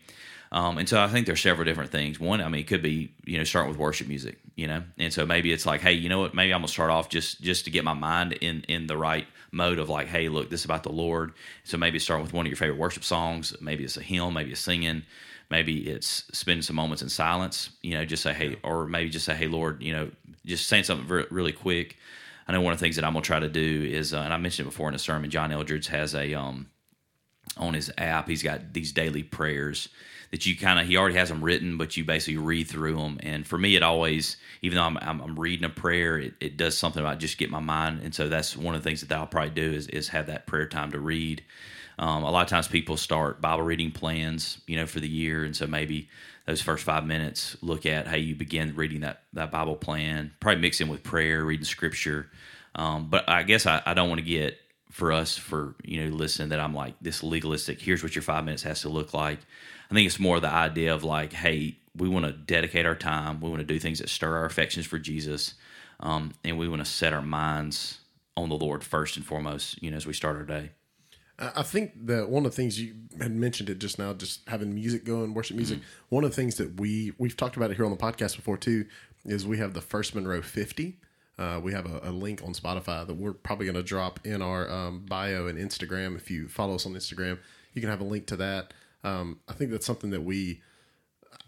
Um, 0.52 0.78
and 0.78 0.88
so 0.88 1.02
I 1.02 1.08
think 1.08 1.26
there's 1.26 1.42
several 1.42 1.66
different 1.66 1.92
things. 1.92 2.20
One, 2.20 2.40
I 2.40 2.48
mean, 2.48 2.62
it 2.62 2.68
could 2.68 2.84
be 2.84 3.12
you 3.26 3.40
know 3.40 3.44
starting 3.44 3.70
with 3.70 3.80
worship 3.80 4.08
music, 4.08 4.38
you 4.56 4.68
know, 4.68 4.84
and 5.00 5.12
so 5.12 5.26
maybe 5.26 5.52
it's 5.52 5.66
like, 5.66 5.82
hey, 5.82 5.94
you 5.94 6.10
know 6.10 6.20
what? 6.20 6.36
Maybe 6.36 6.54
I'm 6.54 6.60
gonna 6.60 6.68
start 6.68 6.92
off 6.92 7.10
just 7.10 7.42
just 7.42 7.66
to 7.66 7.72
get 7.72 7.84
my 7.84 7.94
mind 7.94 8.34
in 8.34 8.64
in 8.68 8.86
the 8.86 8.98
right 8.98 9.26
mode 9.52 9.80
of 9.80 9.90
like, 9.90 10.08
hey, 10.08 10.30
look, 10.30 10.52
this 10.52 10.62
is 10.62 10.66
about 10.66 10.84
the 10.84 10.92
Lord. 10.92 11.34
So 11.64 11.78
maybe 11.78 11.98
start 11.98 12.22
with 12.22 12.34
one 12.34 12.46
of 12.46 12.50
your 12.50 12.58
favorite 12.58 12.78
worship 12.78 13.04
songs. 13.04 13.56
Maybe 13.62 13.84
it's 13.84 13.98
a 13.98 14.02
hymn. 14.02 14.34
Maybe 14.34 14.52
it's 14.52 14.62
singing. 14.62 15.04
Maybe 15.50 15.88
it's 15.90 16.26
spending 16.34 16.62
some 16.62 16.76
moments 16.76 17.02
in 17.02 17.10
silence. 17.10 17.72
You 17.82 17.96
know, 17.96 18.06
just 18.06 18.24
say, 18.24 18.34
hey, 18.34 18.56
or 18.64 18.86
maybe 18.88 19.10
just 19.10 19.26
say, 19.26 19.36
hey, 19.36 19.48
Lord, 19.48 19.82
you 19.82 19.94
know, 19.94 20.12
just 20.46 20.68
saying 20.68 20.84
something 20.84 21.08
really 21.32 21.52
quick. 21.52 21.98
I 22.48 22.52
know 22.52 22.62
one 22.62 22.74
of 22.74 22.80
the 22.80 22.86
things 22.86 22.96
that 22.98 23.06
I'm 23.06 23.14
gonna 23.14 23.24
try 23.24 23.40
to 23.40 23.50
do 23.50 23.90
is, 23.90 24.14
uh, 24.14 24.20
and 24.20 24.34
I 24.34 24.38
mentioned 24.38 24.68
it 24.68 24.72
before 24.72 24.90
in 24.90 24.96
a 24.96 25.00
sermon. 25.00 25.30
John 25.30 25.52
Eldredge 25.52 25.88
has 25.88 26.14
a 26.16 26.34
um 26.34 26.68
on 27.58 27.74
his 27.74 27.92
app. 27.98 28.28
He's 28.28 28.44
got 28.44 28.74
these 28.74 28.92
daily 28.92 29.24
prayers 29.24 29.90
that 30.34 30.48
you 30.48 30.58
kind 30.58 30.80
of 30.80 30.88
he 30.88 30.98
already 30.98 31.16
has 31.16 31.30
them 31.30 31.44
written, 31.44 31.78
but 31.78 31.96
you 31.96 32.04
basically 32.04 32.38
read 32.38 32.68
through 32.68 32.96
them. 32.96 33.20
And 33.22 33.46
for 33.46 33.56
me, 33.56 33.76
it 33.76 33.84
always, 33.84 34.38
even 34.64 34.78
though 34.78 34.84
I'm, 34.84 34.98
I'm, 34.98 35.22
I'm 35.22 35.40
reading 35.40 35.64
a 35.64 35.70
prayer, 35.70 36.18
it, 36.18 36.34
it, 36.40 36.58
does 36.58 36.76
something 36.76 37.02
about 37.02 37.20
just 37.20 37.38
get 37.38 37.52
my 37.52 37.60
mind. 37.60 38.02
And 38.04 38.16
so 38.16 38.28
that's 38.30 38.58
one 38.58 38.74
of 38.74 38.82
the 38.82 38.90
things 38.90 39.02
that 39.02 39.16
I'll 39.16 39.28
probably 39.28 39.52
do 39.52 39.72
is, 39.72 39.88
is 39.90 40.08
have 40.08 40.26
that 40.26 40.48
prayer 40.48 40.66
time 40.66 40.92
to 40.92 41.00
read. 41.00 41.44
Um, 42.00 42.24
a 42.24 42.32
lot 42.32 42.42
of 42.42 42.48
times 42.48 42.68
people 42.68 42.98
start 42.98 43.42
Bible 43.42 43.64
reading 43.64 43.92
plans, 43.92 44.60
you 44.66 44.76
know, 44.76 44.88
for 44.88 45.00
the 45.00 45.08
year, 45.08 45.44
and 45.44 45.56
so 45.56 45.68
maybe 45.68 46.10
those 46.46 46.62
first 46.62 46.84
five 46.84 47.06
minutes 47.06 47.56
look 47.62 47.86
at 47.86 48.08
how 48.08 48.18
you 48.18 48.36
begin 48.36 48.76
reading 48.76 49.02
that 49.02 49.24
that 49.34 49.52
Bible 49.52 49.76
plan. 49.76 50.32
Probably 50.40 50.62
mix 50.62 50.82
in 50.82 50.90
with 50.90 51.04
prayer, 51.04 51.44
reading 51.44 51.66
Scripture. 51.66 52.30
Um, 52.76 53.10
but 53.10 53.30
I 53.30 53.44
guess 53.44 53.66
I, 53.66 53.82
I 53.86 53.94
don't 53.94 54.10
want 54.10 54.20
to 54.20 54.26
get 54.26 54.58
for 54.92 55.12
us 55.12 55.38
for 55.38 55.76
you 55.84 56.04
know 56.04 56.16
listen 56.16 56.50
that 56.50 56.60
I'm 56.60 56.74
like 56.74 56.96
this 57.02 57.24
legalistic. 57.24 57.82
Here's 57.82 58.04
what 58.04 58.16
your 58.16 58.22
five 58.22 58.46
minutes 58.46 58.64
has 58.64 58.82
to 58.82 58.90
look 58.90 59.14
like. 59.14 59.40
I 59.90 59.94
think 59.94 60.06
it's 60.06 60.20
more 60.20 60.40
the 60.40 60.52
idea 60.52 60.94
of 60.94 61.04
like, 61.04 61.34
hey, 61.34 61.78
we 61.96 62.10
want 62.10 62.26
to 62.26 62.32
dedicate 62.32 62.86
our 62.86 62.96
time. 62.96 63.40
We 63.40 63.50
want 63.50 63.60
to 63.60 63.66
do 63.66 63.80
things 63.80 64.00
that 64.00 64.10
stir 64.10 64.36
our 64.38 64.46
affections 64.46 64.86
for 64.86 65.00
Jesus, 65.00 65.54
um, 66.00 66.34
and 66.44 66.58
we 66.58 66.68
want 66.68 66.84
to 66.84 66.90
set 66.90 67.14
our 67.14 67.22
minds 67.22 68.00
on 68.36 68.50
the 68.50 68.56
Lord 68.56 68.84
first 68.84 69.16
and 69.18 69.26
foremost. 69.26 69.82
You 69.82 69.92
know, 69.92 69.98
as 69.98 70.06
we 70.06 70.14
start 70.14 70.36
our 70.36 70.44
day. 70.44 70.72
I 71.56 71.64
think 71.64 72.06
that 72.08 72.30
one 72.30 72.46
of 72.46 72.52
the 72.52 72.56
things 72.56 72.80
you 72.80 72.96
had 73.20 73.32
mentioned 73.32 73.70
it 73.70 73.80
just 73.80 73.98
now, 73.98 74.14
just 74.14 74.48
having 74.48 74.74
music 74.74 75.04
going, 75.04 75.34
worship 75.34 75.58
music. 75.58 75.80
Mm-hmm. 75.80 76.16
One 76.16 76.24
of 76.24 76.32
the 76.32 76.36
things 76.36 76.56
that 76.56 76.80
we 76.80 77.14
we've 77.18 77.38
talked 77.38 77.58
about 77.58 77.72
it 77.72 77.76
here 77.76 77.86
on 77.86 77.92
the 77.92 77.98
podcast 77.98 78.36
before 78.36 78.58
too 78.58 78.86
is 79.26 79.46
we 79.46 79.58
have 79.58 79.74
the 79.74 79.82
First 79.82 80.16
Monroe 80.16 80.42
Fifty. 80.42 80.98
Uh, 81.38 81.60
we 81.64 81.74
have 81.74 81.88
a, 81.88 82.10
a, 82.10 82.12
link 82.12 82.44
on 82.44 82.54
Spotify 82.54 83.08
that 83.08 83.16
we're 83.16 83.34
probably 83.34 83.66
going 83.66 83.76
to 83.76 83.82
drop 83.82 84.20
in 84.24 84.44
our 84.44 84.70
um, 84.70 85.04
bio 85.08 85.48
and 85.48 85.58
Instagram. 85.58 86.16
If 86.16 86.30
you 86.30 86.48
follow 86.48 86.76
us 86.76 86.86
on 86.86 86.94
Instagram, 86.94 87.40
you 87.74 87.82
can 87.82 87.90
have 87.90 88.02
a 88.02 88.04
link 88.04 88.28
to 88.28 88.36
that. 88.36 88.72
Um, 89.04 89.40
I 89.48 89.54
think 89.54 89.72
that's 89.72 89.86
something 89.86 90.12
that 90.12 90.22
we. 90.22 90.62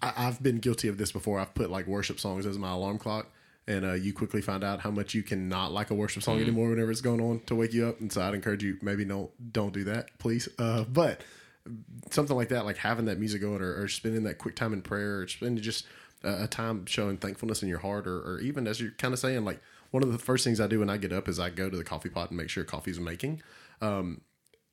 I, 0.02 0.24
have 0.24 0.42
been 0.42 0.58
guilty 0.58 0.88
of 0.88 0.98
this 0.98 1.12
before. 1.12 1.40
I've 1.40 1.54
put 1.54 1.70
like 1.70 1.86
worship 1.86 2.20
songs 2.20 2.46
as 2.46 2.58
my 2.58 2.72
alarm 2.72 2.98
clock, 2.98 3.32
and 3.68 3.86
uh, 3.86 3.94
you 3.94 4.14
quickly 4.14 4.42
find 4.42 4.64
out 4.64 4.82
how 4.82 4.92
much 4.92 5.14
you 5.14 5.24
cannot 5.24 5.72
like 5.72 5.90
a 5.90 5.96
worship 5.96 6.24
song 6.24 6.36
Mm-hmm. 6.36 6.44
anymore 6.44 6.70
whenever 6.70 6.92
it's 6.92 7.02
going 7.02 7.22
on 7.22 7.40
to 7.48 7.56
wake 7.56 7.74
you 7.74 7.88
up. 7.88 8.00
And 8.00 8.12
so 8.12 8.22
I'd 8.22 8.34
encourage 8.34 8.64
you 8.64 8.78
maybe 8.82 9.06
don't 9.06 9.32
don't 9.52 9.74
do 9.74 9.84
that, 9.86 10.18
please. 10.20 10.48
Uh, 10.60 10.84
but 10.84 11.22
something 12.12 12.36
like 12.36 12.50
that, 12.50 12.66
like 12.66 12.78
having 12.78 13.06
that 13.06 13.18
music 13.20 13.42
going, 13.42 13.62
or, 13.62 13.82
or 13.82 13.88
spending 13.88 14.24
that 14.24 14.38
quick 14.38 14.56
time 14.56 14.74
in 14.74 14.82
prayer, 14.82 15.22
or 15.22 15.28
spending 15.28 15.64
just 15.64 15.86
a, 16.24 16.44
a 16.44 16.48
time 16.48 16.86
showing 16.86 17.18
thankfulness 17.18 17.64
in 17.64 17.70
your 17.70 17.80
heart, 17.80 18.06
or, 18.08 18.20
or 18.20 18.40
even 18.40 18.68
as 18.68 18.80
you're 18.80 18.92
kind 18.92 19.14
of 19.14 19.20
saying, 19.20 19.44
like 19.46 19.60
one 19.92 20.04
of 20.04 20.12
the 20.12 20.20
first 20.20 20.44
things 20.44 20.60
I 20.60 20.68
do 20.68 20.80
when 20.80 20.90
I 20.90 20.98
get 20.98 21.12
up 21.12 21.28
is 21.28 21.40
I 21.40 21.50
go 21.50 21.70
to 21.70 21.78
the 21.78 21.84
coffee 21.84 22.10
pot 22.10 22.30
and 22.30 22.38
make 22.38 22.50
sure 22.50 22.64
coffee's 22.64 23.00
making. 23.00 23.42
Um, 23.82 24.22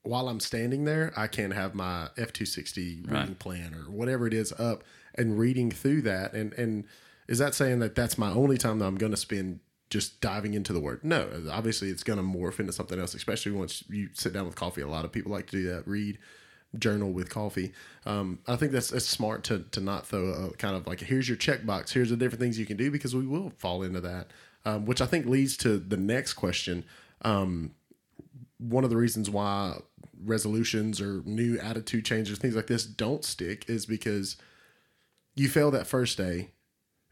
while 0.03 0.29
I'm 0.29 0.41
standing 0.41 0.85
there, 0.85 1.13
I 1.17 1.29
can 1.29 1.53
have 1.53 1.75
my 1.75 2.09
F 2.19 2.33
two 2.33 2.45
sixty 2.45 3.03
reading 3.07 3.37
plan 3.37 3.73
or 3.75 3.91
whatever 3.91 4.27
it 4.27 4.35
is 4.35 4.53
up 4.53 4.83
and 5.15 5.39
reading 5.39 5.71
through 5.71 6.03
that. 6.03 6.33
And 6.35 6.53
and 6.55 6.85
is 7.29 7.39
that 7.39 7.55
saying 7.55 7.81
that 7.81 7.95
that's 7.95 8.19
my 8.19 8.31
only 8.31 8.59
time 8.59 8.79
that 8.79 8.87
I'm 8.87 8.97
going 8.97 9.13
to 9.13 9.19
spend 9.19 9.61
just 9.91 10.21
diving 10.21 10.55
into 10.55 10.73
the 10.73 10.81
word? 10.81 11.05
No, 11.05 11.29
obviously 11.51 11.89
it's 11.89 12.03
going 12.03 12.19
to 12.19 12.25
morph 12.25 12.61
into 12.61 12.73
something 12.73 12.99
else, 12.99 13.15
especially 13.15 13.53
once 13.53 13.85
you 13.89 14.09
sit 14.13 14.33
down 14.33 14.47
with 14.47 14.55
coffee. 14.55 14.81
A 14.81 14.89
lot 14.89 15.05
of 15.05 15.13
people 15.13 15.33
like 15.33 15.47
to 15.49 15.57
do 15.57 15.69
that. 15.71 15.87
Read, 15.87 16.19
journal 16.79 17.13
with 17.13 17.29
coffee. 17.29 17.73
Um, 18.07 18.39
I 18.47 18.57
think 18.57 18.73
that's 18.73 18.93
it's 18.93 19.07
smart 19.07 19.45
to 19.45 19.61
to 19.73 19.81
not 19.81 20.07
throw 20.07 20.29
a 20.29 20.51
kind 20.57 20.77
of 20.77 20.87
like 20.87 21.01
here's 21.01 21.29
your 21.29 21.37
checkbox. 21.37 21.93
Here's 21.93 22.11
the 22.11 22.17
different 22.17 22.41
things 22.41 22.59
you 22.59 22.67
can 22.67 22.77
do 22.77 22.91
because 22.91 23.15
we 23.15 23.27
will 23.27 23.51
fall 23.59 23.83
into 23.83 24.01
that. 24.01 24.29
Um, 24.65 24.87
which 24.87 25.01
I 25.01 25.07
think 25.07 25.27
leads 25.27 25.57
to 25.59 25.79
the 25.79 25.97
next 25.97 26.35
question. 26.35 26.85
Um, 27.23 27.73
one 28.59 28.85
of 28.85 28.91
the 28.91 28.97
reasons 28.97 29.29
why 29.29 29.79
resolutions 30.25 31.01
or 31.01 31.23
new 31.25 31.59
attitude 31.59 32.05
changes, 32.05 32.39
things 32.39 32.55
like 32.55 32.69
this, 32.69 32.85
don't 32.87 33.25
stick 33.25 33.69
is 33.69 33.87
because 33.87 34.37
you 35.35 35.49
fail 35.49 35.73
that 35.73 35.89
first 35.89 36.17
day. 36.17 36.51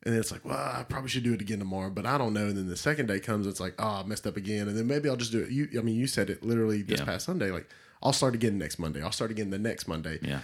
And 0.04 0.14
then 0.14 0.21
it's 0.21 0.33
like, 0.33 0.45
well, 0.47 0.57
I 0.57 0.83
probably 0.88 1.11
should 1.11 1.25
do 1.25 1.35
it 1.35 1.42
again 1.42 1.59
tomorrow, 1.59 1.90
but 1.90 2.07
I 2.07 2.16
don't 2.16 2.33
know. 2.33 2.47
And 2.47 2.57
then 2.57 2.69
the 2.69 2.76
second 2.76 3.07
day 3.07 3.21
comes, 3.21 3.47
it's 3.47 3.61
like, 3.61 3.75
oh, 3.78 4.00
I 4.00 4.02
messed 4.04 4.26
up 4.26 4.37
again. 4.38 4.66
And 4.66 4.76
then 4.76 4.87
maybe 4.87 5.09
I'll 5.11 5.16
just 5.16 5.33
do 5.33 5.40
it. 5.40 5.50
You, 5.50 5.69
I 5.78 5.83
mean, 5.83 5.97
you 5.97 6.07
said 6.07 6.30
it 6.30 6.42
literally 6.42 6.80
this 6.83 7.00
Yeah. 7.00 7.04
past 7.07 7.26
Sunday. 7.26 7.50
Like, 7.50 7.69
I'll 8.02 8.14
start 8.14 8.35
again 8.35 8.57
next 8.57 8.78
Monday. 8.78 9.02
I'll 9.02 9.12
start 9.12 9.30
again 9.30 9.50
the 9.50 9.59
next 9.59 9.87
Monday. 9.87 10.19
Yeah. 10.23 10.40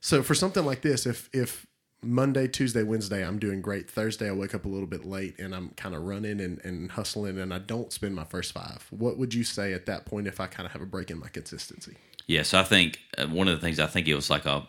So 0.00 0.22
for 0.24 0.34
something 0.34 0.64
like 0.64 0.82
this, 0.82 1.06
if 1.06 1.30
if 1.32 1.64
Monday, 2.02 2.46
Tuesday, 2.48 2.82
Wednesday, 2.84 3.24
I'm 3.26 3.38
doing 3.38 3.60
great. 3.60 3.90
Thursday, 3.90 4.28
I 4.28 4.32
wake 4.32 4.54
up 4.54 4.64
a 4.64 4.68
little 4.68 4.86
bit 4.86 5.04
late 5.04 5.38
and 5.40 5.52
I'm 5.54 5.70
kind 5.70 5.94
of 5.96 6.02
running 6.02 6.40
and, 6.40 6.60
and 6.64 6.92
hustling 6.92 7.38
and 7.38 7.52
I 7.52 7.58
don't 7.58 7.92
spend 7.92 8.14
my 8.14 8.22
first 8.24 8.52
five. 8.52 8.86
What 8.90 9.18
would 9.18 9.34
you 9.34 9.42
say 9.42 9.72
at 9.72 9.86
that 9.86 10.06
point 10.06 10.28
if 10.28 10.38
I 10.40 10.46
kind 10.46 10.64
of 10.66 10.72
have 10.72 10.82
a 10.82 10.86
break 10.86 11.10
in 11.10 11.18
my 11.18 11.26
consistency? 11.28 11.96
Yes, 12.28 12.54
I 12.54 12.62
think 12.62 13.00
uh, 13.16 13.26
one 13.26 13.48
of 13.48 13.54
the 13.60 13.64
things 13.64 13.80
I 13.80 13.86
think 13.86 14.06
it 14.06 14.14
was 14.14 14.30
like 14.30 14.46
a, 14.46 14.64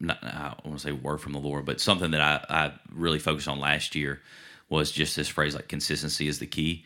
not, 0.00 0.22
I 0.22 0.54
want 0.64 0.78
to 0.78 0.84
say 0.84 0.92
word 0.92 1.20
from 1.20 1.32
the 1.32 1.38
Lord, 1.38 1.64
but 1.64 1.80
something 1.80 2.10
that 2.12 2.20
I, 2.20 2.44
I 2.48 2.72
really 2.92 3.18
focused 3.18 3.48
on 3.48 3.60
last 3.60 3.94
year 3.94 4.20
was 4.68 4.90
just 4.90 5.16
this 5.16 5.28
phrase 5.28 5.54
like 5.54 5.68
consistency 5.68 6.26
is 6.26 6.38
the 6.38 6.46
key. 6.46 6.84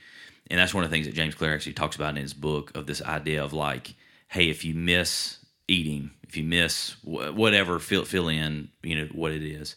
And 0.50 0.58
that's 0.58 0.74
one 0.74 0.84
of 0.84 0.90
the 0.90 0.94
things 0.94 1.06
that 1.06 1.14
James 1.14 1.34
Clear 1.34 1.54
actually 1.54 1.72
talks 1.72 1.96
about 1.96 2.10
in 2.10 2.22
his 2.22 2.34
book 2.34 2.76
of 2.76 2.86
this 2.86 3.00
idea 3.02 3.42
of 3.42 3.52
like, 3.52 3.94
hey, 4.28 4.50
if 4.50 4.64
you 4.64 4.74
miss 4.74 5.38
eating, 5.68 6.10
if 6.22 6.36
you 6.36 6.44
miss 6.44 6.96
wh- 7.02 7.34
whatever, 7.34 7.78
fill, 7.78 8.04
fill 8.04 8.28
in, 8.28 8.68
you 8.82 8.96
know, 8.96 9.08
what 9.12 9.32
it 9.32 9.42
is, 9.42 9.76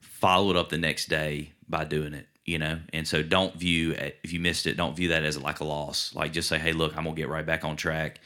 follow 0.00 0.50
it 0.50 0.56
up 0.56 0.68
the 0.68 0.78
next 0.78 1.08
day 1.08 1.52
by 1.68 1.84
doing 1.84 2.12
it 2.12 2.26
you 2.44 2.58
know? 2.58 2.80
And 2.92 3.06
so 3.06 3.22
don't 3.22 3.54
view 3.54 3.92
if 4.24 4.32
you 4.32 4.40
missed 4.40 4.66
it 4.66 4.76
don't 4.76 4.96
view 4.96 5.08
that 5.08 5.22
as 5.22 5.38
like 5.38 5.60
a 5.60 5.64
loss. 5.64 6.12
Like 6.14 6.32
just 6.32 6.48
say 6.48 6.58
hey 6.58 6.72
look 6.72 6.96
i'm 6.96 7.04
gonna 7.04 7.16
get 7.16 7.28
right 7.28 7.46
back 7.46 7.64
on 7.64 7.76
track 7.76 8.20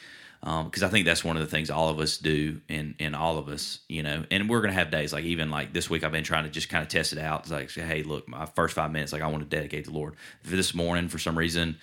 Um, 0.46 0.66
because 0.66 0.84
i 0.84 0.88
think 0.88 1.06
that's 1.06 1.24
one 1.24 1.36
of 1.36 1.42
the 1.42 1.48
things 1.48 1.70
all 1.70 1.88
of 1.88 1.98
us 1.98 2.18
do 2.18 2.60
in 2.68 2.94
in 3.00 3.16
all 3.16 3.36
of 3.36 3.48
us 3.48 3.80
you 3.88 4.04
know 4.04 4.24
and 4.30 4.48
we're 4.48 4.60
gonna 4.60 4.74
have 4.74 4.92
days 4.92 5.12
like 5.12 5.24
even 5.24 5.50
like 5.50 5.72
this 5.72 5.90
week 5.90 6.04
i've 6.04 6.12
been 6.12 6.22
trying 6.22 6.44
to 6.44 6.50
just 6.50 6.68
kind 6.68 6.82
of 6.82 6.88
test 6.88 7.12
it 7.12 7.18
out 7.18 7.40
it's 7.40 7.50
like 7.50 7.68
hey 7.72 8.04
look 8.04 8.28
my 8.28 8.46
first 8.46 8.72
five 8.72 8.92
minutes 8.92 9.12
like 9.12 9.22
i 9.22 9.26
want 9.26 9.42
to 9.42 9.56
dedicate 9.56 9.86
the 9.86 9.90
lord 9.90 10.14
this 10.44 10.72
morning 10.72 11.08
for 11.08 11.18
some 11.18 11.36
reason 11.36 11.76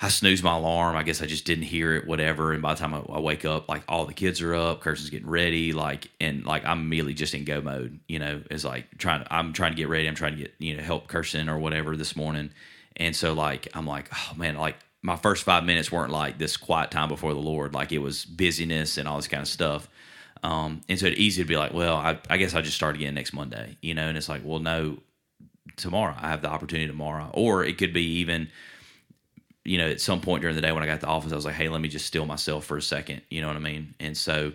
I 0.00 0.08
snooze 0.08 0.42
my 0.42 0.56
alarm. 0.56 0.96
I 0.96 1.02
guess 1.02 1.22
I 1.22 1.26
just 1.26 1.44
didn't 1.44 1.64
hear 1.64 1.94
it, 1.94 2.06
whatever. 2.06 2.52
And 2.52 2.60
by 2.60 2.74
the 2.74 2.80
time 2.80 2.94
I, 2.94 2.98
I 2.98 3.20
wake 3.20 3.44
up, 3.44 3.68
like 3.68 3.84
all 3.88 4.06
the 4.06 4.12
kids 4.12 4.42
are 4.42 4.54
up, 4.54 4.80
Kirsten's 4.80 5.10
getting 5.10 5.28
ready, 5.30 5.72
like, 5.72 6.10
and 6.20 6.44
like 6.44 6.64
I'm 6.66 6.80
immediately 6.80 7.14
just 7.14 7.34
in 7.34 7.44
go 7.44 7.60
mode. 7.60 8.00
You 8.08 8.18
know, 8.18 8.42
it's 8.50 8.64
like 8.64 8.98
trying. 8.98 9.24
I'm 9.30 9.52
trying 9.52 9.72
to 9.72 9.76
get 9.76 9.88
ready. 9.88 10.06
I'm 10.06 10.14
trying 10.14 10.36
to 10.36 10.42
get 10.42 10.54
you 10.58 10.76
know 10.76 10.82
help 10.82 11.06
Kirsten 11.08 11.48
or 11.48 11.58
whatever 11.58 11.96
this 11.96 12.16
morning. 12.16 12.50
And 12.96 13.14
so 13.14 13.32
like 13.32 13.68
I'm 13.74 13.86
like, 13.86 14.08
oh 14.12 14.34
man, 14.36 14.56
like 14.56 14.76
my 15.04 15.16
first 15.16 15.44
five 15.44 15.64
minutes 15.64 15.92
weren't 15.92 16.10
like 16.10 16.38
this 16.38 16.56
quiet 16.56 16.90
time 16.90 17.08
before 17.10 17.34
the 17.34 17.40
Lord. 17.40 17.74
Like 17.74 17.92
it 17.92 17.98
was 17.98 18.24
busyness 18.24 18.96
and 18.96 19.06
all 19.06 19.16
this 19.16 19.28
kind 19.28 19.42
of 19.42 19.48
stuff. 19.48 19.86
Um, 20.42 20.80
and 20.88 20.98
so 20.98 21.06
it's 21.06 21.20
easy 21.20 21.42
to 21.42 21.48
be 21.48 21.58
like, 21.58 21.74
well, 21.74 21.96
I, 21.96 22.18
I 22.30 22.38
guess 22.38 22.54
I'll 22.54 22.62
just 22.62 22.76
start 22.76 22.96
again 22.96 23.14
next 23.14 23.34
Monday, 23.34 23.76
you 23.82 23.92
know. 23.92 24.08
And 24.08 24.16
it's 24.16 24.30
like, 24.30 24.40
well, 24.42 24.60
no, 24.60 24.96
tomorrow 25.76 26.14
I 26.18 26.30
have 26.30 26.40
the 26.40 26.48
opportunity 26.48 26.86
tomorrow, 26.86 27.28
or 27.34 27.64
it 27.64 27.76
could 27.76 27.92
be 27.92 28.18
even 28.20 28.48
you 29.66 29.78
know, 29.78 29.88
at 29.88 30.00
some 30.00 30.20
point 30.20 30.42
during 30.42 30.56
the 30.56 30.62
day 30.62 30.72
when 30.72 30.82
I 30.82 30.86
got 30.86 31.00
to 31.00 31.00
the 31.00 31.06
office, 31.06 31.32
I 31.32 31.36
was 31.36 31.46
like, 31.46 31.54
hey, 31.54 31.68
let 31.68 31.80
me 31.80 31.88
just 31.88 32.06
steal 32.06 32.26
myself 32.26 32.66
for 32.66 32.76
a 32.76 32.82
second. 32.82 33.22
You 33.30 33.40
know 33.40 33.48
what 33.48 33.56
I 33.56 33.60
mean? 33.60 33.94
And 33.98 34.16
so 34.16 34.52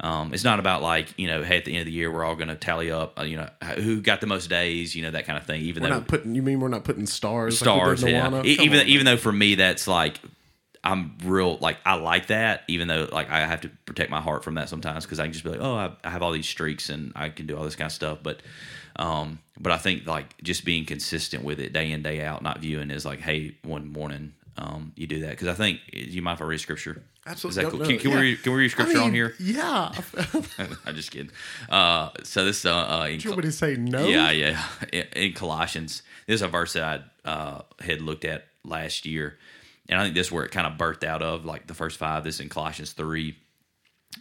um, 0.00 0.34
it's 0.34 0.44
not 0.44 0.58
about 0.58 0.82
like, 0.82 1.18
you 1.18 1.26
know, 1.26 1.42
hey, 1.42 1.56
at 1.56 1.64
the 1.64 1.72
end 1.72 1.80
of 1.80 1.86
the 1.86 1.92
year, 1.92 2.12
we're 2.12 2.24
all 2.24 2.36
going 2.36 2.48
to 2.48 2.54
tally 2.54 2.90
up, 2.90 3.18
uh, 3.18 3.22
you 3.22 3.36
know, 3.36 3.48
who 3.76 4.00
got 4.00 4.20
the 4.20 4.26
most 4.26 4.50
days, 4.50 4.94
you 4.94 5.02
know, 5.02 5.10
that 5.10 5.26
kind 5.26 5.38
of 5.38 5.46
thing. 5.46 5.62
Even 5.62 5.82
We're 5.82 5.88
though 5.88 5.94
not 5.96 6.08
putting. 6.08 6.34
You 6.34 6.42
mean 6.42 6.60
we're 6.60 6.68
not 6.68 6.84
putting 6.84 7.06
stars? 7.06 7.58
stars, 7.58 8.02
like 8.02 8.12
we 8.12 8.18
did 8.18 8.24
in 8.24 8.32
yeah. 8.44 8.64
Even 8.64 8.80
on, 8.80 8.86
even 8.86 9.06
though 9.06 9.16
for 9.16 9.32
me 9.32 9.54
that's 9.54 9.88
like 9.88 10.20
I'm 10.84 11.16
real 11.24 11.56
like 11.58 11.78
I 11.84 11.94
like 11.94 12.26
that, 12.26 12.62
even 12.68 12.88
though 12.88 13.08
like 13.10 13.30
I 13.30 13.40
have 13.40 13.62
to 13.62 13.70
protect 13.86 14.10
my 14.10 14.20
heart 14.20 14.44
from 14.44 14.54
that 14.54 14.68
sometimes 14.68 15.04
because 15.04 15.18
I 15.18 15.24
can 15.24 15.32
just 15.32 15.44
be 15.44 15.50
like, 15.50 15.60
oh, 15.60 15.74
I, 15.74 15.90
I 16.04 16.10
have 16.10 16.22
all 16.22 16.32
these 16.32 16.48
streaks 16.48 16.90
and 16.90 17.12
I 17.16 17.30
can 17.30 17.46
do 17.46 17.56
all 17.56 17.64
this 17.64 17.74
kind 17.74 17.86
of 17.86 17.92
stuff, 17.92 18.18
but 18.22 18.40
um, 18.96 19.40
but 19.58 19.72
I 19.72 19.78
think 19.78 20.06
like 20.06 20.40
just 20.42 20.64
being 20.64 20.84
consistent 20.84 21.42
with 21.42 21.58
it 21.58 21.72
day 21.72 21.90
in 21.90 22.02
day 22.02 22.22
out, 22.22 22.42
not 22.42 22.60
viewing 22.60 22.90
is 22.90 23.04
like, 23.04 23.20
hey, 23.20 23.56
one 23.62 23.92
morning 23.92 24.34
um, 24.58 24.92
you 24.94 25.06
do 25.06 25.20
that 25.20 25.30
because 25.30 25.48
I 25.48 25.54
think 25.54 25.80
you 25.92 26.22
might 26.22 26.34
if 26.34 26.42
I 26.42 26.44
read 26.44 26.60
scripture? 26.60 27.02
Absolutely. 27.26 27.62
Is 27.62 27.70
that 27.70 27.76
cool? 27.76 27.86
Can, 27.86 27.98
can 27.98 28.10
yeah. 28.10 28.16
we 28.16 28.22
read, 28.22 28.42
can 28.42 28.52
we 28.52 28.58
read 28.60 28.64
I 28.66 28.68
scripture 28.68 29.00
on 29.00 29.12
here? 29.12 29.34
Yeah. 29.40 29.92
I'm 30.86 30.94
just 30.94 31.10
kidding. 31.10 31.30
Uh, 31.68 32.10
so 32.22 32.44
this 32.44 32.64
uh, 32.64 32.72
uh, 32.74 33.06
in 33.10 33.18
Do 33.18 33.24
you 33.24 33.30
want 33.30 33.44
me 33.44 33.50
to 33.50 33.52
say 33.56 33.74
no? 33.76 34.06
yeah, 34.06 34.30
yeah. 34.30 34.62
In- 34.92 35.06
In 35.14 35.32
Colossians, 35.32 36.02
this 36.26 36.36
is 36.36 36.42
a 36.42 36.48
verse 36.48 36.74
that 36.74 37.04
I 37.24 37.28
uh, 37.28 37.62
had 37.80 38.00
looked 38.00 38.24
at 38.24 38.46
last 38.64 39.06
year, 39.06 39.38
and 39.88 40.00
I 40.00 40.04
think 40.04 40.14
this 40.14 40.28
is 40.28 40.32
where 40.32 40.44
it 40.44 40.52
kind 40.52 40.66
of 40.66 40.74
birthed 40.78 41.02
out 41.04 41.22
of, 41.22 41.44
like 41.44 41.66
the 41.66 41.74
first 41.74 41.98
five. 41.98 42.22
This 42.22 42.36
is 42.36 42.40
in 42.42 42.48
Colossians 42.48 42.92
three, 42.92 43.36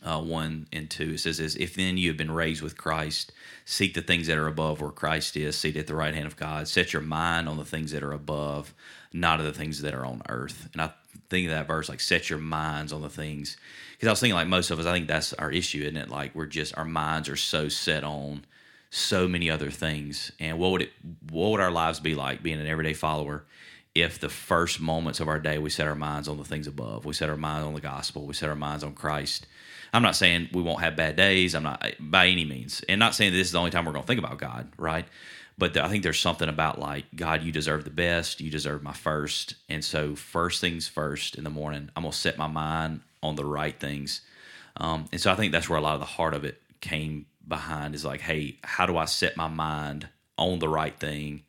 uh, 0.03 0.21
one 0.21 0.65
and 0.73 0.89
two. 0.89 1.11
It 1.11 1.19
says, 1.19 1.37
"This: 1.37 1.55
If 1.55 1.75
then 1.75 1.97
you 1.97 2.09
have 2.09 2.17
been 2.17 2.31
raised 2.31 2.63
with 2.63 2.75
Christ, 2.75 3.31
seek 3.65 3.93
the 3.93 4.01
things 4.01 4.25
that 4.27 4.37
are 4.37 4.47
above, 4.47 4.81
where 4.81 4.89
Christ 4.91 5.37
is, 5.37 5.55
seated 5.55 5.81
at 5.81 5.87
the 5.87 5.95
right 5.95 6.13
hand 6.15 6.25
of 6.25 6.37
God. 6.37 6.67
Set 6.67 6.91
your 6.93 7.03
mind 7.03 7.47
on 7.47 7.57
the 7.57 7.65
things 7.65 7.91
that 7.91 8.01
are 8.01 8.13
above, 8.13 8.73
not 9.13 9.39
of 9.39 9.45
the 9.45 9.53
things 9.53 9.81
that 9.81 9.93
are 9.93 10.05
on 10.05 10.23
earth." 10.27 10.69
And 10.73 10.81
I 10.81 10.91
think 11.29 11.47
of 11.47 11.51
that 11.51 11.67
verse 11.67 11.89
like, 11.89 11.99
"Set 11.99 12.29
your 12.29 12.39
minds 12.39 12.93
on 12.93 13.01
the 13.01 13.09
things," 13.09 13.57
because 13.93 14.07
I 14.07 14.11
was 14.11 14.19
thinking 14.19 14.35
like 14.35 14.47
most 14.47 14.71
of 14.71 14.79
us, 14.79 14.85
I 14.85 14.93
think 14.93 15.07
that's 15.07 15.33
our 15.33 15.51
issue, 15.51 15.81
isn't 15.81 15.97
it? 15.97 16.09
Like 16.09 16.35
we're 16.35 16.45
just 16.45 16.77
our 16.77 16.85
minds 16.85 17.29
are 17.29 17.35
so 17.35 17.69
set 17.69 18.03
on 18.03 18.45
so 18.89 19.27
many 19.27 19.49
other 19.49 19.69
things. 19.69 20.31
And 20.39 20.57
what 20.57 20.71
would 20.71 20.81
it 20.83 20.91
what 21.29 21.51
would 21.51 21.59
our 21.59 21.71
lives 21.71 21.99
be 21.99 22.15
like 22.15 22.41
being 22.43 22.59
an 22.59 22.67
everyday 22.67 22.93
follower 22.93 23.45
if 23.95 24.19
the 24.19 24.29
first 24.29 24.81
moments 24.81 25.19
of 25.21 25.29
our 25.29 25.39
day 25.39 25.57
we 25.57 25.69
set 25.69 25.87
our 25.87 25.95
minds 25.95 26.27
on 26.27 26.37
the 26.37 26.43
things 26.43 26.67
above. 26.67 27.05
We 27.05 27.13
set 27.13 27.29
our 27.29 27.37
minds 27.37 27.65
on 27.65 27.73
the 27.73 27.81
gospel. 27.81 28.25
We 28.25 28.33
set 28.33 28.49
our 28.49 28.55
minds 28.55 28.83
on 28.83 28.93
Christ. 28.93 29.47
I'm 29.93 30.01
not 30.01 30.17
saying 30.17 30.49
we 30.51 30.61
won't 30.61 30.81
have 30.81 30.97
bad 30.97 31.15
days. 31.15 31.55
I'm 31.55 31.63
not 31.63 31.81
by 31.99 32.27
any 32.27 32.43
means. 32.43 32.83
And 32.89 32.99
not 32.99 33.15
saying 33.15 33.31
this 33.31 33.47
is 33.47 33.53
the 33.53 33.59
only 33.59 33.71
time 33.71 33.85
we're 33.85 33.93
going 33.93 34.03
to 34.03 34.07
think 34.07 34.19
about 34.19 34.37
God, 34.37 34.67
right? 34.77 35.05
But 35.57 35.77
I 35.77 35.87
think 35.87 36.03
there's 36.03 36.19
something 36.19 36.49
about 36.49 36.79
like 36.79 37.05
God, 37.15 37.43
you 37.43 37.51
deserve 37.51 37.85
the 37.85 37.89
best. 37.89 38.41
You 38.41 38.51
deserve 38.51 38.83
my 38.83 38.93
first. 38.93 39.55
And 39.69 39.83
so 39.83 40.15
first 40.15 40.59
things 40.61 40.87
first 40.87 41.35
in 41.35 41.43
the 41.43 41.49
morning, 41.49 41.89
I'm 41.95 42.03
to 42.03 42.11
set 42.11 42.37
my 42.37 42.47
mind 42.47 43.01
on 43.23 43.35
the 43.35 43.45
right 43.45 43.77
things. 43.79 44.21
Um, 44.77 45.05
and 45.11 45.21
so 45.21 45.31
I 45.31 45.35
think 45.35 45.51
that's 45.51 45.69
where 45.69 45.79
a 45.79 45.81
lot 45.81 45.93
of 45.93 46.01
the 46.01 46.05
heart 46.05 46.33
of 46.33 46.43
it 46.43 46.61
came 46.81 47.25
behind 47.47 47.95
is 47.95 48.03
like, 48.03 48.21
hey, 48.21 48.57
how 48.63 48.85
do 48.85 48.97
I 48.97 49.05
set 49.05 49.37
my 49.37 49.47
mind 49.47 50.09
on 50.37 50.59
the 50.59 50.67
right 50.67 50.97
thing 50.97 51.43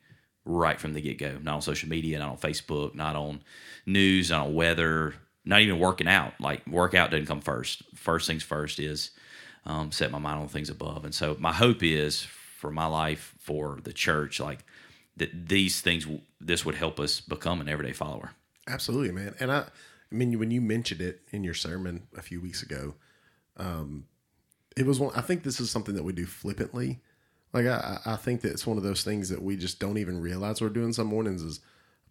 right 0.44 0.78
from 0.78 0.92
the 0.92 1.00
get 1.00 1.18
go? 1.18 1.38
Not 1.42 1.56
on 1.56 1.62
social 1.62 1.88
media, 1.88 2.20
not 2.20 2.30
on 2.30 2.38
Facebook, 2.38 2.94
not 2.94 3.16
on 3.16 3.40
news, 3.86 4.30
not 4.30 4.46
on 4.46 4.54
weather, 4.54 5.14
not 5.44 5.60
even 5.60 5.80
working 5.80 6.08
out. 6.08 6.34
Like 6.40 6.64
workout 6.66 7.10
doesn't 7.10 7.26
come 7.26 7.40
first. 7.40 7.82
First 7.94 8.28
things 8.28 8.44
first 8.44 8.78
is 8.78 9.10
um, 9.64 9.90
set 9.90 10.12
my 10.12 10.18
mind 10.18 10.40
on 10.40 10.48
things 10.48 10.70
above. 10.70 11.04
And 11.04 11.14
so 11.14 11.36
my 11.40 11.52
hope 11.52 11.82
is 11.82 12.26
for 12.56 12.70
my 12.70 12.86
life, 12.86 13.34
for 13.38 13.78
the 13.82 13.92
church, 13.92 14.40
like 14.40 14.64
that 15.16 15.48
these 15.48 15.80
things, 15.80 16.06
this 16.40 16.64
would 16.64 16.74
help 16.74 16.98
us 16.98 17.20
become 17.20 17.60
an 17.60 17.68
everyday 17.68 17.92
follower. 17.92 18.30
Absolutely, 18.66 19.12
man. 19.12 19.34
And 19.38 19.52
I, 19.52 19.58
I 19.58 20.14
mean, 20.14 20.38
when 20.38 20.50
you 20.50 20.60
mentioned 20.60 21.00
it 21.00 21.20
in 21.30 21.44
your 21.44 21.54
sermon 21.54 22.06
a 22.16 22.22
few 22.22 22.40
weeks 22.40 22.62
ago, 22.62 22.94
um, 23.56 24.06
it 24.76 24.86
was 24.86 25.00
one. 25.00 25.12
I 25.14 25.20
think 25.20 25.42
this 25.42 25.60
is 25.60 25.70
something 25.70 25.94
that 25.94 26.04
we 26.04 26.12
do 26.12 26.26
flippantly. 26.26 27.00
Like 27.52 27.66
I, 27.66 28.00
I 28.04 28.12
I 28.12 28.16
think 28.16 28.42
that 28.42 28.52
it's 28.52 28.66
one 28.66 28.76
of 28.76 28.82
those 28.82 29.02
things 29.02 29.28
that 29.28 29.42
we 29.42 29.56
just 29.56 29.78
don't 29.78 29.98
even 29.98 30.20
realize 30.20 30.60
we're 30.60 30.68
doing 30.68 30.92
some 30.92 31.06
mornings 31.06 31.42
is 31.42 31.60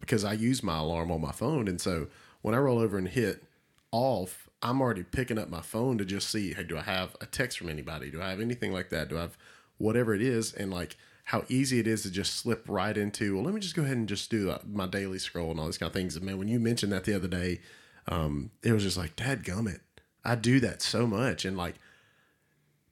because 0.00 0.24
I 0.24 0.32
use 0.32 0.62
my 0.62 0.78
alarm 0.78 1.10
on 1.10 1.20
my 1.20 1.32
phone, 1.32 1.68
and 1.68 1.80
so 1.80 2.08
when 2.42 2.54
I 2.54 2.58
roll 2.58 2.78
over 2.78 2.98
and 2.98 3.08
hit 3.08 3.44
off, 3.92 4.48
I'm 4.62 4.80
already 4.80 5.04
picking 5.04 5.38
up 5.38 5.48
my 5.48 5.60
phone 5.60 5.98
to 5.98 6.04
just 6.04 6.30
see, 6.30 6.54
hey, 6.54 6.64
do 6.64 6.76
I 6.76 6.82
have 6.82 7.16
a 7.20 7.26
text 7.26 7.58
from 7.58 7.68
anybody? 7.68 8.10
Do 8.10 8.20
I 8.20 8.30
have 8.30 8.40
anything 8.40 8.72
like 8.72 8.90
that? 8.90 9.08
Do 9.08 9.18
I 9.18 9.22
have 9.22 9.38
whatever 9.78 10.14
it 10.14 10.22
is? 10.22 10.52
And 10.52 10.70
like 10.72 10.96
how 11.24 11.44
easy 11.48 11.78
it 11.80 11.86
is 11.86 12.02
to 12.02 12.10
just 12.10 12.34
slip 12.36 12.64
right 12.68 12.96
into. 12.96 13.34
Well, 13.34 13.44
let 13.44 13.52
me 13.54 13.60
just 13.60 13.74
go 13.74 13.82
ahead 13.82 13.96
and 13.96 14.08
just 14.08 14.30
do 14.30 14.50
uh, 14.50 14.58
my 14.70 14.86
daily 14.86 15.18
scroll 15.18 15.50
and 15.50 15.58
all 15.58 15.66
these 15.66 15.78
kind 15.78 15.88
of 15.88 15.94
things. 15.94 16.14
And 16.16 16.24
man, 16.24 16.38
when 16.38 16.48
you 16.48 16.60
mentioned 16.60 16.92
that 16.92 17.04
the 17.04 17.14
other 17.14 17.28
day, 17.28 17.60
um, 18.08 18.50
it 18.62 18.72
was 18.72 18.82
just 18.84 18.96
like, 18.96 19.16
Dad, 19.16 19.42
gummit. 19.42 19.80
I 20.24 20.34
do 20.36 20.58
that 20.60 20.82
so 20.82 21.06
much, 21.06 21.44
and 21.44 21.56
like 21.56 21.76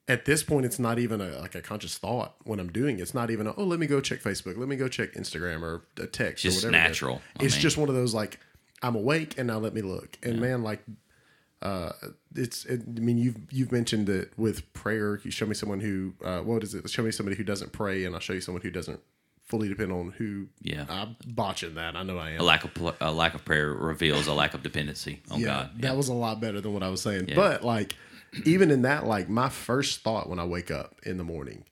at 0.06 0.24
this 0.26 0.42
point, 0.42 0.66
it's 0.66 0.78
not 0.78 0.98
even 0.98 1.20
a 1.20 1.38
like 1.40 1.54
a 1.54 1.60
conscious 1.62 1.96
thought 1.98 2.34
when 2.44 2.60
I'm 2.60 2.70
doing 2.70 2.98
it. 2.98 3.02
It's 3.02 3.14
not 3.14 3.30
even 3.30 3.46
a, 3.46 3.54
oh, 3.56 3.64
let 3.64 3.78
me 3.80 3.86
go 3.86 4.00
check 4.00 4.20
Facebook, 4.20 4.56
let 4.58 4.68
me 4.68 4.76
go 4.76 4.86
check 4.86 5.14
Instagram 5.14 5.62
or 5.62 5.82
a 6.00 6.06
text 6.06 6.42
Just 6.42 6.62
or 6.62 6.68
whatever. 6.68 6.84
it 6.84 6.88
natural. 6.88 7.22
I 7.40 7.44
It's 7.44 7.54
mean- 7.54 7.62
just 7.62 7.76
one 7.78 7.88
of 7.88 7.94
those 7.94 8.12
like 8.14 8.38
I'm 8.82 8.94
awake 8.96 9.38
and 9.38 9.46
now 9.48 9.58
let 9.58 9.72
me 9.74 9.80
look. 9.82 10.18
And 10.22 10.40
man, 10.40 10.62
like 10.62 10.82
uh, 11.64 11.92
it's. 12.36 12.64
It, 12.66 12.82
I 12.86 13.00
mean, 13.00 13.18
you've 13.18 13.36
you've 13.50 13.72
mentioned 13.72 14.06
that 14.06 14.38
with 14.38 14.72
prayer, 14.74 15.18
you 15.24 15.30
show 15.30 15.46
me 15.46 15.54
someone 15.54 15.80
who 15.80 16.12
uh, 16.22 16.40
what 16.40 16.62
is 16.62 16.74
it? 16.74 16.88
Show 16.90 17.02
me 17.02 17.10
somebody 17.10 17.36
who 17.36 17.44
doesn't 17.44 17.72
pray, 17.72 18.04
and 18.04 18.14
I'll 18.14 18.20
show 18.20 18.34
you 18.34 18.40
someone 18.40 18.62
who 18.62 18.70
doesn't 18.70 19.00
fully 19.44 19.68
depend 19.68 19.92
on 19.92 20.10
who. 20.10 20.48
Yeah. 20.60 20.84
I'm 20.88 21.16
botching 21.26 21.74
that. 21.76 21.96
I 21.96 22.02
know 22.02 22.18
I 22.18 22.30
am. 22.30 22.40
A 22.40 22.44
lack 22.44 22.64
of 22.64 22.74
pl- 22.74 22.96
a 23.00 23.12
lack 23.12 23.34
of 23.34 23.44
prayer 23.44 23.72
reveals 23.72 24.26
a 24.26 24.34
lack 24.34 24.54
of 24.54 24.62
dependency 24.62 25.22
on 25.30 25.40
yeah, 25.40 25.46
God. 25.46 25.70
that 25.80 25.96
was 25.96 26.08
a 26.08 26.14
lot 26.14 26.40
better 26.40 26.60
than 26.60 26.72
what 26.72 26.82
I 26.82 26.88
was 26.88 27.02
saying. 27.02 27.28
Yeah. 27.28 27.36
But 27.36 27.64
like, 27.64 27.94
even 28.44 28.70
in 28.70 28.82
that, 28.82 29.06
like 29.06 29.28
my 29.28 29.48
first 29.48 30.02
thought 30.02 30.28
when 30.28 30.38
I 30.38 30.44
wake 30.44 30.70
up 30.70 30.96
in 31.04 31.16
the 31.16 31.24
morning 31.24 31.64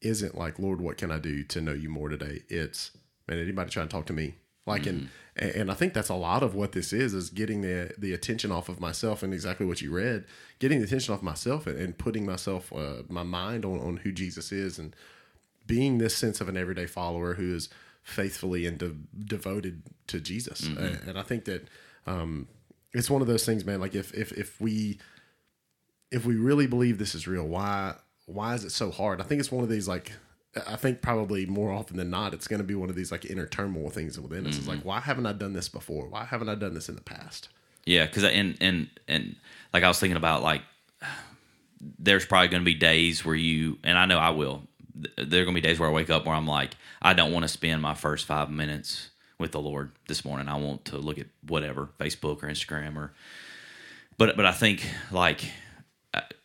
isn't 0.00 0.36
like, 0.36 0.58
Lord, 0.58 0.80
what 0.80 0.96
can 0.96 1.10
I 1.10 1.18
do 1.18 1.42
to 1.44 1.60
know 1.60 1.72
you 1.72 1.88
more 1.88 2.08
today? 2.08 2.42
It's 2.48 2.92
man, 3.28 3.38
anybody 3.38 3.70
try 3.70 3.82
to 3.82 3.88
talk 3.88 4.06
to 4.06 4.12
me? 4.12 4.34
Like, 4.66 4.86
and 4.86 5.08
and 5.36 5.70
I 5.70 5.74
think 5.74 5.92
that's 5.92 6.08
a 6.08 6.14
lot 6.14 6.42
of 6.42 6.54
what 6.54 6.72
this 6.72 6.92
is 6.92 7.14
is 7.14 7.30
getting 7.30 7.60
the 7.60 7.92
the 7.96 8.12
attention 8.12 8.50
off 8.50 8.68
of 8.68 8.80
myself 8.80 9.22
and 9.22 9.32
exactly 9.32 9.66
what 9.66 9.80
you 9.80 9.92
read, 9.92 10.24
getting 10.58 10.78
the 10.78 10.84
attention 10.84 11.14
off 11.14 11.22
myself 11.22 11.66
and, 11.66 11.78
and 11.78 11.96
putting 11.96 12.26
myself 12.26 12.72
uh, 12.72 13.02
my 13.08 13.22
mind 13.22 13.64
on 13.64 13.78
on 13.78 13.98
who 13.98 14.12
Jesus 14.12 14.52
is 14.52 14.78
and 14.78 14.96
being 15.66 15.98
this 15.98 16.16
sense 16.16 16.40
of 16.40 16.48
an 16.48 16.56
everyday 16.56 16.86
follower 16.86 17.34
who 17.34 17.54
is 17.54 17.68
faithfully 18.02 18.66
and 18.66 18.78
de- 18.78 18.94
devoted 19.24 19.82
to 20.06 20.20
Jesus. 20.20 20.68
Uh, 20.68 20.96
and 21.08 21.18
I 21.18 21.22
think 21.22 21.44
that 21.46 21.66
um, 22.06 22.46
it's 22.94 23.10
one 23.10 23.20
of 23.20 23.26
those 23.28 23.44
things, 23.44 23.64
man. 23.64 23.80
Like 23.80 23.94
if 23.94 24.14
if 24.14 24.32
if 24.32 24.60
we 24.60 24.98
if 26.10 26.24
we 26.24 26.36
really 26.36 26.66
believe 26.66 26.98
this 26.98 27.14
is 27.14 27.26
real, 27.26 27.46
why 27.46 27.94
why 28.26 28.54
is 28.54 28.64
it 28.64 28.70
so 28.70 28.90
hard? 28.90 29.20
I 29.20 29.24
think 29.24 29.40
it's 29.40 29.52
one 29.52 29.64
of 29.64 29.70
these 29.70 29.86
like 29.88 30.12
I 30.66 30.76
think 30.76 31.02
probably 31.02 31.46
more 31.46 31.72
often 31.72 31.96
than 31.96 32.10
not, 32.10 32.34
it's 32.34 32.48
going 32.48 32.58
to 32.60 32.64
be 32.64 32.74
one 32.74 32.88
of 32.88 32.96
these 32.96 33.12
like 33.12 33.24
inner 33.24 33.46
turmoil 33.46 33.90
things 33.90 34.18
within 34.18 34.46
us. 34.46 34.58
It's 34.58 34.66
like, 34.66 34.78
mm-hmm. 34.78 34.88
why 34.88 35.00
haven't 35.00 35.26
I 35.26 35.32
done 35.32 35.52
this 35.52 35.68
before? 35.68 36.08
Why 36.08 36.24
haven't 36.24 36.48
I 36.48 36.54
done 36.54 36.74
this 36.74 36.88
in 36.88 36.94
the 36.94 37.00
past? 37.00 37.48
Yeah, 37.84 38.06
because 38.06 38.24
and 38.24 38.56
and 38.60 38.88
and 39.06 39.36
like 39.72 39.82
I 39.82 39.88
was 39.88 40.00
thinking 40.00 40.16
about 40.16 40.42
like 40.42 40.62
there's 41.98 42.26
probably 42.26 42.48
going 42.48 42.62
to 42.62 42.64
be 42.64 42.74
days 42.74 43.24
where 43.24 43.34
you 43.34 43.78
and 43.84 43.96
I 43.96 44.06
know 44.06 44.18
I 44.18 44.30
will. 44.30 44.62
There 44.94 45.42
are 45.42 45.44
going 45.44 45.54
to 45.54 45.60
be 45.60 45.66
days 45.66 45.78
where 45.78 45.88
I 45.88 45.92
wake 45.92 46.10
up 46.10 46.26
where 46.26 46.34
I'm 46.34 46.46
like, 46.46 46.74
I 47.02 47.12
don't 47.12 47.32
want 47.32 47.44
to 47.44 47.48
spend 47.48 47.82
my 47.82 47.94
first 47.94 48.26
five 48.26 48.50
minutes 48.50 49.10
with 49.38 49.52
the 49.52 49.60
Lord 49.60 49.92
this 50.08 50.24
morning. 50.24 50.48
I 50.48 50.56
want 50.56 50.86
to 50.86 50.96
look 50.96 51.18
at 51.18 51.26
whatever 51.46 51.90
Facebook 52.00 52.42
or 52.42 52.48
Instagram 52.48 52.96
or. 52.96 53.12
But 54.18 54.36
but 54.36 54.46
I 54.46 54.52
think 54.52 54.86
like, 55.12 55.50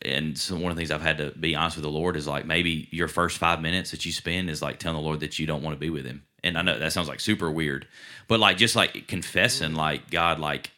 and 0.03 0.38
so 0.38 0.55
one 0.55 0.72
of 0.72 0.75
the 0.75 0.79
things 0.79 0.91
I've 0.91 1.01
had 1.01 1.17
to 1.20 1.31
be 1.31 1.55
honest 1.55 1.77
with 1.77 1.84
the 1.84 1.89
Lord 1.89 2.15
is 2.15 2.27
like 2.27 2.46
maybe 2.46 2.88
your 2.91 3.08
first 3.08 3.38
five 3.38 3.62
minutes 3.62 3.91
that 3.91 4.05
you 4.05 4.12
spend 4.12 4.50
is 4.50 4.62
like 4.62 4.79
telling 4.79 4.98
the 4.98 5.08
Lord 5.08 5.20
that 5.22 5.39
you 5.39 5.46
don't 5.48 5.63
want 5.63 5.75
to 5.75 5.79
be 5.79 5.89
with 5.89 6.05
Him. 6.05 6.24
And 6.43 6.58
I 6.58 6.62
know 6.62 6.77
that 6.79 6.91
sounds 6.91 7.08
like 7.08 7.20
super 7.20 7.51
weird, 7.51 7.88
but 8.27 8.39
like 8.39 8.58
just 8.58 8.75
like 8.75 9.08
confessing, 9.08 9.74
like 9.75 10.10
God, 10.10 10.39
like 10.39 10.72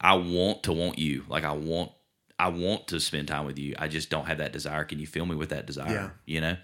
I 0.00 0.14
want 0.14 0.64
to 0.64 0.72
want 0.72 0.98
you. 0.98 1.24
Like 1.28 1.44
I 1.44 1.52
want 1.52 1.92
I 2.38 2.48
want 2.48 2.88
to 2.88 3.00
spend 3.00 3.28
time 3.28 3.44
with 3.44 3.58
you. 3.58 3.74
I 3.78 3.88
just 3.88 4.08
don't 4.08 4.26
have 4.26 4.38
that 4.38 4.52
desire. 4.52 4.84
Can 4.84 4.98
you 4.98 5.06
fill 5.06 5.26
me 5.26 5.36
with 5.36 5.50
that 5.50 5.66
desire? 5.66 5.92
Yeah. 5.92 6.10
You 6.26 6.40
know? 6.40 6.56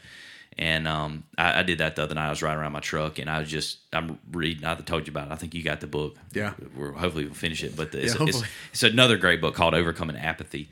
And 0.59 0.89
um, 0.89 1.25
I, 1.37 1.61
I 1.61 1.63
did 1.65 1.79
that 1.79 1.97
the 1.97 2.03
other 2.03 2.15
night. 2.15 2.29
I 2.29 2.31
was 2.31 2.43
riding 2.43 2.61
around 2.61 2.73
my 2.73 2.81
truck 2.81 3.19
and 3.19 3.29
I 3.29 3.41
was 3.41 3.51
just 3.51 3.79
I'm 3.93 4.19
reading. 4.33 4.65
I 4.65 4.75
told 4.77 5.07
you 5.07 5.11
about 5.11 5.29
it. 5.29 5.33
I 5.33 5.37
think 5.37 5.55
you 5.55 5.63
got 5.63 5.81
the 5.81 5.87
book. 5.87 6.17
Yeah. 6.33 6.55
We're 6.75 6.93
hopefully 6.93 7.27
we'll 7.27 7.35
finish 7.35 7.63
it. 7.63 7.77
But 7.77 7.93
the, 7.93 7.99
it's, 7.99 8.07
Yeah, 8.07 8.11
it's, 8.13 8.19
hopefully. 8.19 8.49
it's 8.73 8.83
another 8.83 9.19
great 9.19 9.43
book 9.43 9.55
called 9.55 9.75
Overcoming 9.75 10.17
Apathy. 10.17 10.69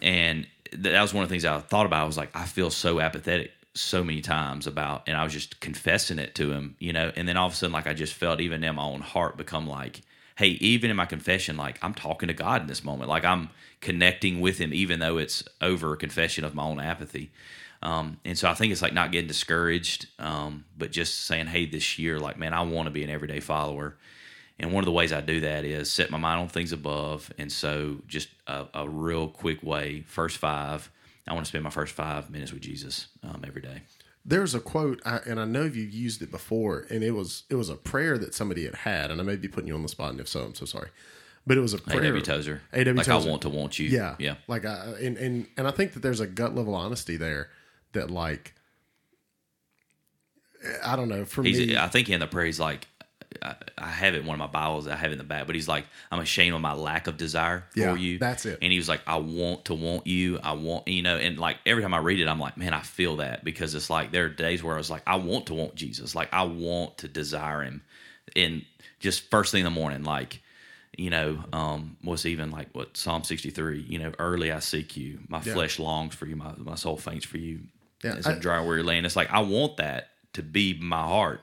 And 0.00 0.46
that 0.72 1.00
was 1.00 1.14
one 1.14 1.22
of 1.22 1.28
the 1.28 1.32
things 1.32 1.44
I 1.44 1.58
thought 1.58 1.86
about. 1.86 2.02
I 2.02 2.06
was 2.06 2.16
like, 2.16 2.34
I 2.34 2.44
feel 2.44 2.70
so 2.70 3.00
apathetic 3.00 3.52
so 3.74 4.04
many 4.04 4.20
times 4.20 4.66
about, 4.66 5.02
and 5.08 5.16
I 5.16 5.24
was 5.24 5.32
just 5.32 5.60
confessing 5.60 6.18
it 6.18 6.34
to 6.36 6.52
him, 6.52 6.76
you 6.78 6.92
know. 6.92 7.12
And 7.16 7.28
then 7.28 7.36
all 7.36 7.48
of 7.48 7.52
a 7.52 7.56
sudden, 7.56 7.72
like 7.72 7.86
I 7.86 7.94
just 7.94 8.14
felt 8.14 8.40
even 8.40 8.62
in 8.62 8.74
my 8.76 8.84
own 8.84 9.00
heart 9.00 9.36
become 9.36 9.66
like, 9.66 10.02
hey, 10.36 10.48
even 10.48 10.90
in 10.90 10.96
my 10.96 11.06
confession, 11.06 11.56
like 11.56 11.78
I'm 11.82 11.94
talking 11.94 12.28
to 12.28 12.34
God 12.34 12.62
in 12.62 12.66
this 12.68 12.84
moment, 12.84 13.08
like 13.08 13.24
I'm 13.24 13.50
connecting 13.80 14.40
with 14.40 14.58
Him, 14.58 14.72
even 14.72 15.00
though 15.00 15.18
it's 15.18 15.44
over 15.60 15.92
a 15.92 15.96
confession 15.96 16.44
of 16.44 16.54
my 16.54 16.64
own 16.64 16.80
apathy. 16.80 17.32
Um, 17.82 18.18
and 18.24 18.38
so 18.38 18.48
I 18.48 18.54
think 18.54 18.72
it's 18.72 18.80
like 18.80 18.94
not 18.94 19.12
getting 19.12 19.28
discouraged, 19.28 20.06
um, 20.18 20.64
but 20.78 20.90
just 20.90 21.26
saying, 21.26 21.48
hey, 21.48 21.66
this 21.66 21.98
year, 21.98 22.18
like, 22.18 22.38
man, 22.38 22.54
I 22.54 22.62
want 22.62 22.86
to 22.86 22.90
be 22.90 23.04
an 23.04 23.10
everyday 23.10 23.40
follower. 23.40 23.96
And 24.58 24.72
one 24.72 24.82
of 24.82 24.86
the 24.86 24.92
ways 24.92 25.12
I 25.12 25.20
do 25.20 25.40
that 25.40 25.64
is 25.64 25.90
set 25.90 26.10
my 26.10 26.18
mind 26.18 26.40
on 26.40 26.48
things 26.48 26.72
above. 26.72 27.32
And 27.38 27.50
so, 27.50 28.02
just 28.06 28.28
a, 28.46 28.66
a 28.72 28.88
real 28.88 29.28
quick 29.28 29.62
way, 29.62 30.04
first 30.06 30.38
five, 30.38 30.90
I 31.26 31.32
want 31.32 31.44
to 31.44 31.48
spend 31.48 31.64
my 31.64 31.70
first 31.70 31.94
five 31.94 32.30
minutes 32.30 32.52
with 32.52 32.62
Jesus 32.62 33.08
um, 33.22 33.42
every 33.46 33.62
day. 33.62 33.82
There's 34.24 34.54
a 34.54 34.60
quote, 34.60 35.02
I, 35.04 35.18
and 35.26 35.40
I 35.40 35.44
know 35.44 35.64
you've 35.64 35.92
used 35.92 36.22
it 36.22 36.30
before, 36.30 36.86
and 36.88 37.02
it 37.02 37.10
was 37.10 37.42
it 37.50 37.56
was 37.56 37.68
a 37.68 37.74
prayer 37.74 38.16
that 38.16 38.32
somebody 38.32 38.64
had 38.64 38.74
had, 38.74 39.10
and 39.10 39.20
I 39.20 39.24
may 39.24 39.36
be 39.36 39.48
putting 39.48 39.68
you 39.68 39.74
on 39.74 39.82
the 39.82 39.88
spot, 39.88 40.12
and 40.12 40.20
if 40.20 40.28
so, 40.28 40.44
I'm 40.44 40.54
so 40.54 40.64
sorry. 40.64 40.90
But 41.46 41.58
it 41.58 41.60
was 41.60 41.74
a 41.74 41.78
prayer. 41.78 42.00
A.W. 42.00 42.22
Tozer. 42.22 42.62
A.W. 42.72 42.96
Like, 42.96 43.06
Tozer. 43.06 43.28
I 43.28 43.30
want 43.30 43.42
to 43.42 43.50
want 43.50 43.78
you. 43.78 43.88
Yeah, 43.88 44.16
Yeah. 44.18 44.36
Like, 44.48 44.64
I, 44.64 44.94
and 45.02 45.18
and 45.18 45.46
and 45.58 45.68
I 45.68 45.72
think 45.72 45.92
that 45.92 46.00
there's 46.00 46.20
a 46.20 46.26
gut 46.26 46.54
level 46.54 46.74
honesty 46.74 47.16
there 47.18 47.50
that, 47.92 48.10
like, 48.10 48.54
I 50.82 50.96
don't 50.96 51.08
know. 51.08 51.26
For 51.26 51.42
He's, 51.42 51.58
me, 51.58 51.76
I 51.76 51.88
think 51.88 52.08
in 52.08 52.20
the 52.20 52.26
prayer, 52.26 52.46
he's 52.46 52.60
like, 52.60 52.88
I, 53.42 53.54
I 53.78 53.88
have 53.88 54.14
it 54.14 54.20
in 54.20 54.26
one 54.26 54.34
of 54.34 54.38
my 54.40 54.46
Bibles. 54.46 54.86
I 54.86 54.96
have 54.96 55.12
in 55.12 55.18
the 55.18 55.24
back, 55.24 55.46
but 55.46 55.54
he's 55.54 55.68
like, 55.68 55.84
I'm 56.10 56.20
ashamed 56.20 56.54
of 56.54 56.60
my 56.60 56.72
lack 56.74 57.06
of 57.06 57.16
desire 57.16 57.64
Yeah, 57.74 57.92
for 57.92 57.98
you. 57.98 58.18
that's 58.18 58.46
it. 58.46 58.58
And 58.62 58.70
he 58.72 58.78
was 58.78 58.88
like, 58.88 59.00
I 59.06 59.16
want 59.16 59.66
to 59.66 59.74
want 59.74 60.06
you. 60.06 60.38
I 60.42 60.52
want, 60.52 60.88
you 60.88 61.02
know, 61.02 61.16
and 61.16 61.38
like 61.38 61.58
every 61.66 61.82
time 61.82 61.94
I 61.94 61.98
read 61.98 62.20
it, 62.20 62.28
I'm 62.28 62.40
like, 62.40 62.56
man, 62.56 62.72
I 62.74 62.80
feel 62.80 63.16
that 63.16 63.44
because 63.44 63.74
it's 63.74 63.90
like 63.90 64.10
there 64.12 64.24
are 64.26 64.28
days 64.28 64.62
where 64.62 64.74
I 64.74 64.78
was 64.78 64.90
like, 64.90 65.02
I 65.06 65.16
want 65.16 65.46
to 65.46 65.54
want 65.54 65.74
Jesus. 65.74 66.14
Like 66.14 66.28
I 66.32 66.44
want 66.44 66.98
to 66.98 67.08
desire 67.08 67.62
him. 67.62 67.82
And 68.36 68.64
just 69.00 69.30
first 69.30 69.52
thing 69.52 69.60
in 69.60 69.64
the 69.64 69.70
morning, 69.70 70.02
like, 70.04 70.40
you 70.96 71.10
know, 71.10 71.42
um, 71.52 71.96
was 72.04 72.24
even 72.24 72.50
like 72.52 72.68
what 72.72 72.96
Psalm 72.96 73.24
63, 73.24 73.80
you 73.88 73.98
know, 73.98 74.12
early 74.18 74.52
I 74.52 74.60
seek 74.60 74.96
you. 74.96 75.18
My 75.28 75.38
Yeah. 75.44 75.54
flesh 75.54 75.78
longs 75.78 76.14
for 76.14 76.26
you. 76.26 76.36
My, 76.36 76.52
my 76.56 76.76
soul 76.76 76.96
faints 76.96 77.24
for 77.24 77.38
you. 77.38 77.60
Yeah, 78.02 78.14
It's 78.14 78.26
I- 78.26 78.32
a 78.34 78.38
dry, 78.38 78.60
weary 78.60 78.82
land. 78.82 79.04
It's 79.06 79.16
like, 79.16 79.30
I 79.32 79.40
want 79.40 79.78
that 79.78 80.10
to 80.34 80.42
be 80.42 80.78
my 80.80 81.02
heart. 81.02 81.40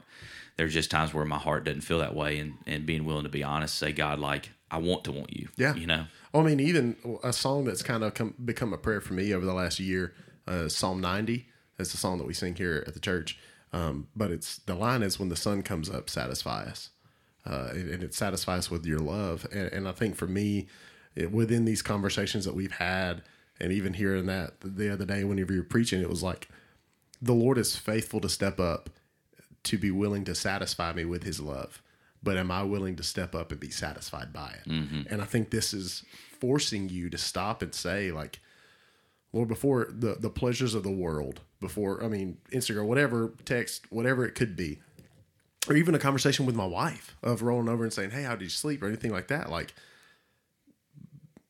There's 0.61 0.75
just 0.75 0.91
times 0.91 1.11
where 1.11 1.25
my 1.25 1.39
heart 1.39 1.63
doesn't 1.63 1.81
feel 1.81 1.97
that 1.97 2.13
way 2.13 2.37
and, 2.37 2.53
and 2.67 2.85
being 2.85 3.03
willing 3.03 3.23
to 3.23 3.29
be 3.29 3.43
honest, 3.43 3.79
say, 3.79 3.91
God, 3.91 4.19
like, 4.19 4.51
I 4.69 4.77
want 4.77 5.03
to 5.05 5.11
want 5.11 5.35
you. 5.35 5.49
Yeah. 5.57 5.73
You 5.73 5.87
know? 5.87 6.05
Well, 6.31 6.43
I 6.43 6.45
mean, 6.45 6.59
even 6.59 6.97
a 7.23 7.33
song 7.33 7.65
that's 7.65 7.81
kind 7.81 8.03
of 8.03 8.13
come, 8.13 8.35
become 8.45 8.71
a 8.71 8.77
prayer 8.77 9.01
for 9.01 9.15
me 9.15 9.33
over 9.33 9.43
the 9.43 9.55
last 9.55 9.79
year, 9.79 10.13
uh, 10.47 10.69
Psalm 10.69 11.01
90. 11.01 11.47
It's 11.79 11.95
a 11.95 11.97
song 11.97 12.19
that 12.19 12.27
we 12.27 12.35
sing 12.35 12.53
here 12.53 12.83
at 12.85 12.93
the 12.93 12.99
church. 12.99 13.39
Um, 13.73 14.09
but 14.15 14.29
it's 14.29 14.59
the 14.59 14.75
line 14.75 15.01
is 15.01 15.19
when 15.19 15.29
the 15.29 15.35
sun 15.35 15.63
comes 15.63 15.89
up, 15.89 16.11
satisfy 16.11 16.65
us. 16.65 16.91
Uh, 17.43 17.69
and, 17.71 17.89
and 17.89 18.03
it 18.03 18.13
satisfies 18.13 18.69
with 18.69 18.85
your 18.85 18.99
love. 18.99 19.47
And, 19.51 19.73
and 19.73 19.87
I 19.87 19.93
think 19.93 20.15
for 20.15 20.27
me, 20.27 20.67
it, 21.15 21.31
within 21.31 21.65
these 21.65 21.81
conversations 21.81 22.45
that 22.45 22.53
we've 22.53 22.73
had, 22.73 23.23
and 23.59 23.71
even 23.71 23.95
hearing 23.95 24.27
that 24.27 24.53
the 24.61 24.93
other 24.93 25.05
day 25.05 25.23
whenever 25.23 25.53
you 25.53 25.61
were 25.61 25.65
preaching, 25.65 26.03
it 26.03 26.09
was 26.09 26.21
like 26.21 26.49
the 27.19 27.33
Lord 27.33 27.57
is 27.57 27.75
faithful 27.75 28.19
to 28.19 28.29
step 28.29 28.59
up 28.59 28.91
to 29.63 29.77
be 29.77 29.91
willing 29.91 30.23
to 30.25 30.35
satisfy 30.35 30.93
me 30.93 31.05
with 31.05 31.23
his 31.23 31.39
love. 31.39 31.81
But 32.23 32.37
am 32.37 32.51
I 32.51 32.63
willing 32.63 32.95
to 32.97 33.03
step 33.03 33.33
up 33.33 33.51
and 33.51 33.59
be 33.59 33.71
satisfied 33.71 34.31
by 34.31 34.55
it? 34.59 34.67
And 35.09 35.21
I 35.21 35.25
think 35.25 35.49
this 35.49 35.73
is 35.73 36.03
forcing 36.39 36.89
you 36.89 37.09
to 37.09 37.17
stop 37.17 37.61
and 37.61 37.73
say, 37.73 38.11
like, 38.11 38.39
Lord, 39.33 39.47
before 39.47 39.87
the, 39.89 40.15
the 40.19 40.29
pleasures 40.29 40.75
of 40.75 40.83
the 40.83 40.91
world, 40.91 41.39
before, 41.59 42.03
I 42.03 42.07
mean, 42.07 42.37
Instagram, 42.51 42.85
whatever, 42.85 43.33
text, 43.45 43.91
whatever 43.91 44.25
it 44.25 44.35
could 44.35 44.55
be, 44.55 44.79
or 45.69 45.75
even 45.75 45.95
a 45.95 45.99
conversation 45.99 46.45
with 46.45 46.55
my 46.55 46.65
wife 46.65 47.15
of 47.23 47.41
rolling 47.41 47.69
over 47.69 47.83
and 47.83 47.93
saying, 47.93 48.11
Hey, 48.11 48.23
how 48.23 48.31
did 48.31 48.43
you 48.43 48.49
sleep? 48.49 48.83
or 48.83 48.87
anything 48.87 49.11
like 49.11 49.27
that. 49.29 49.49
Like, 49.49 49.73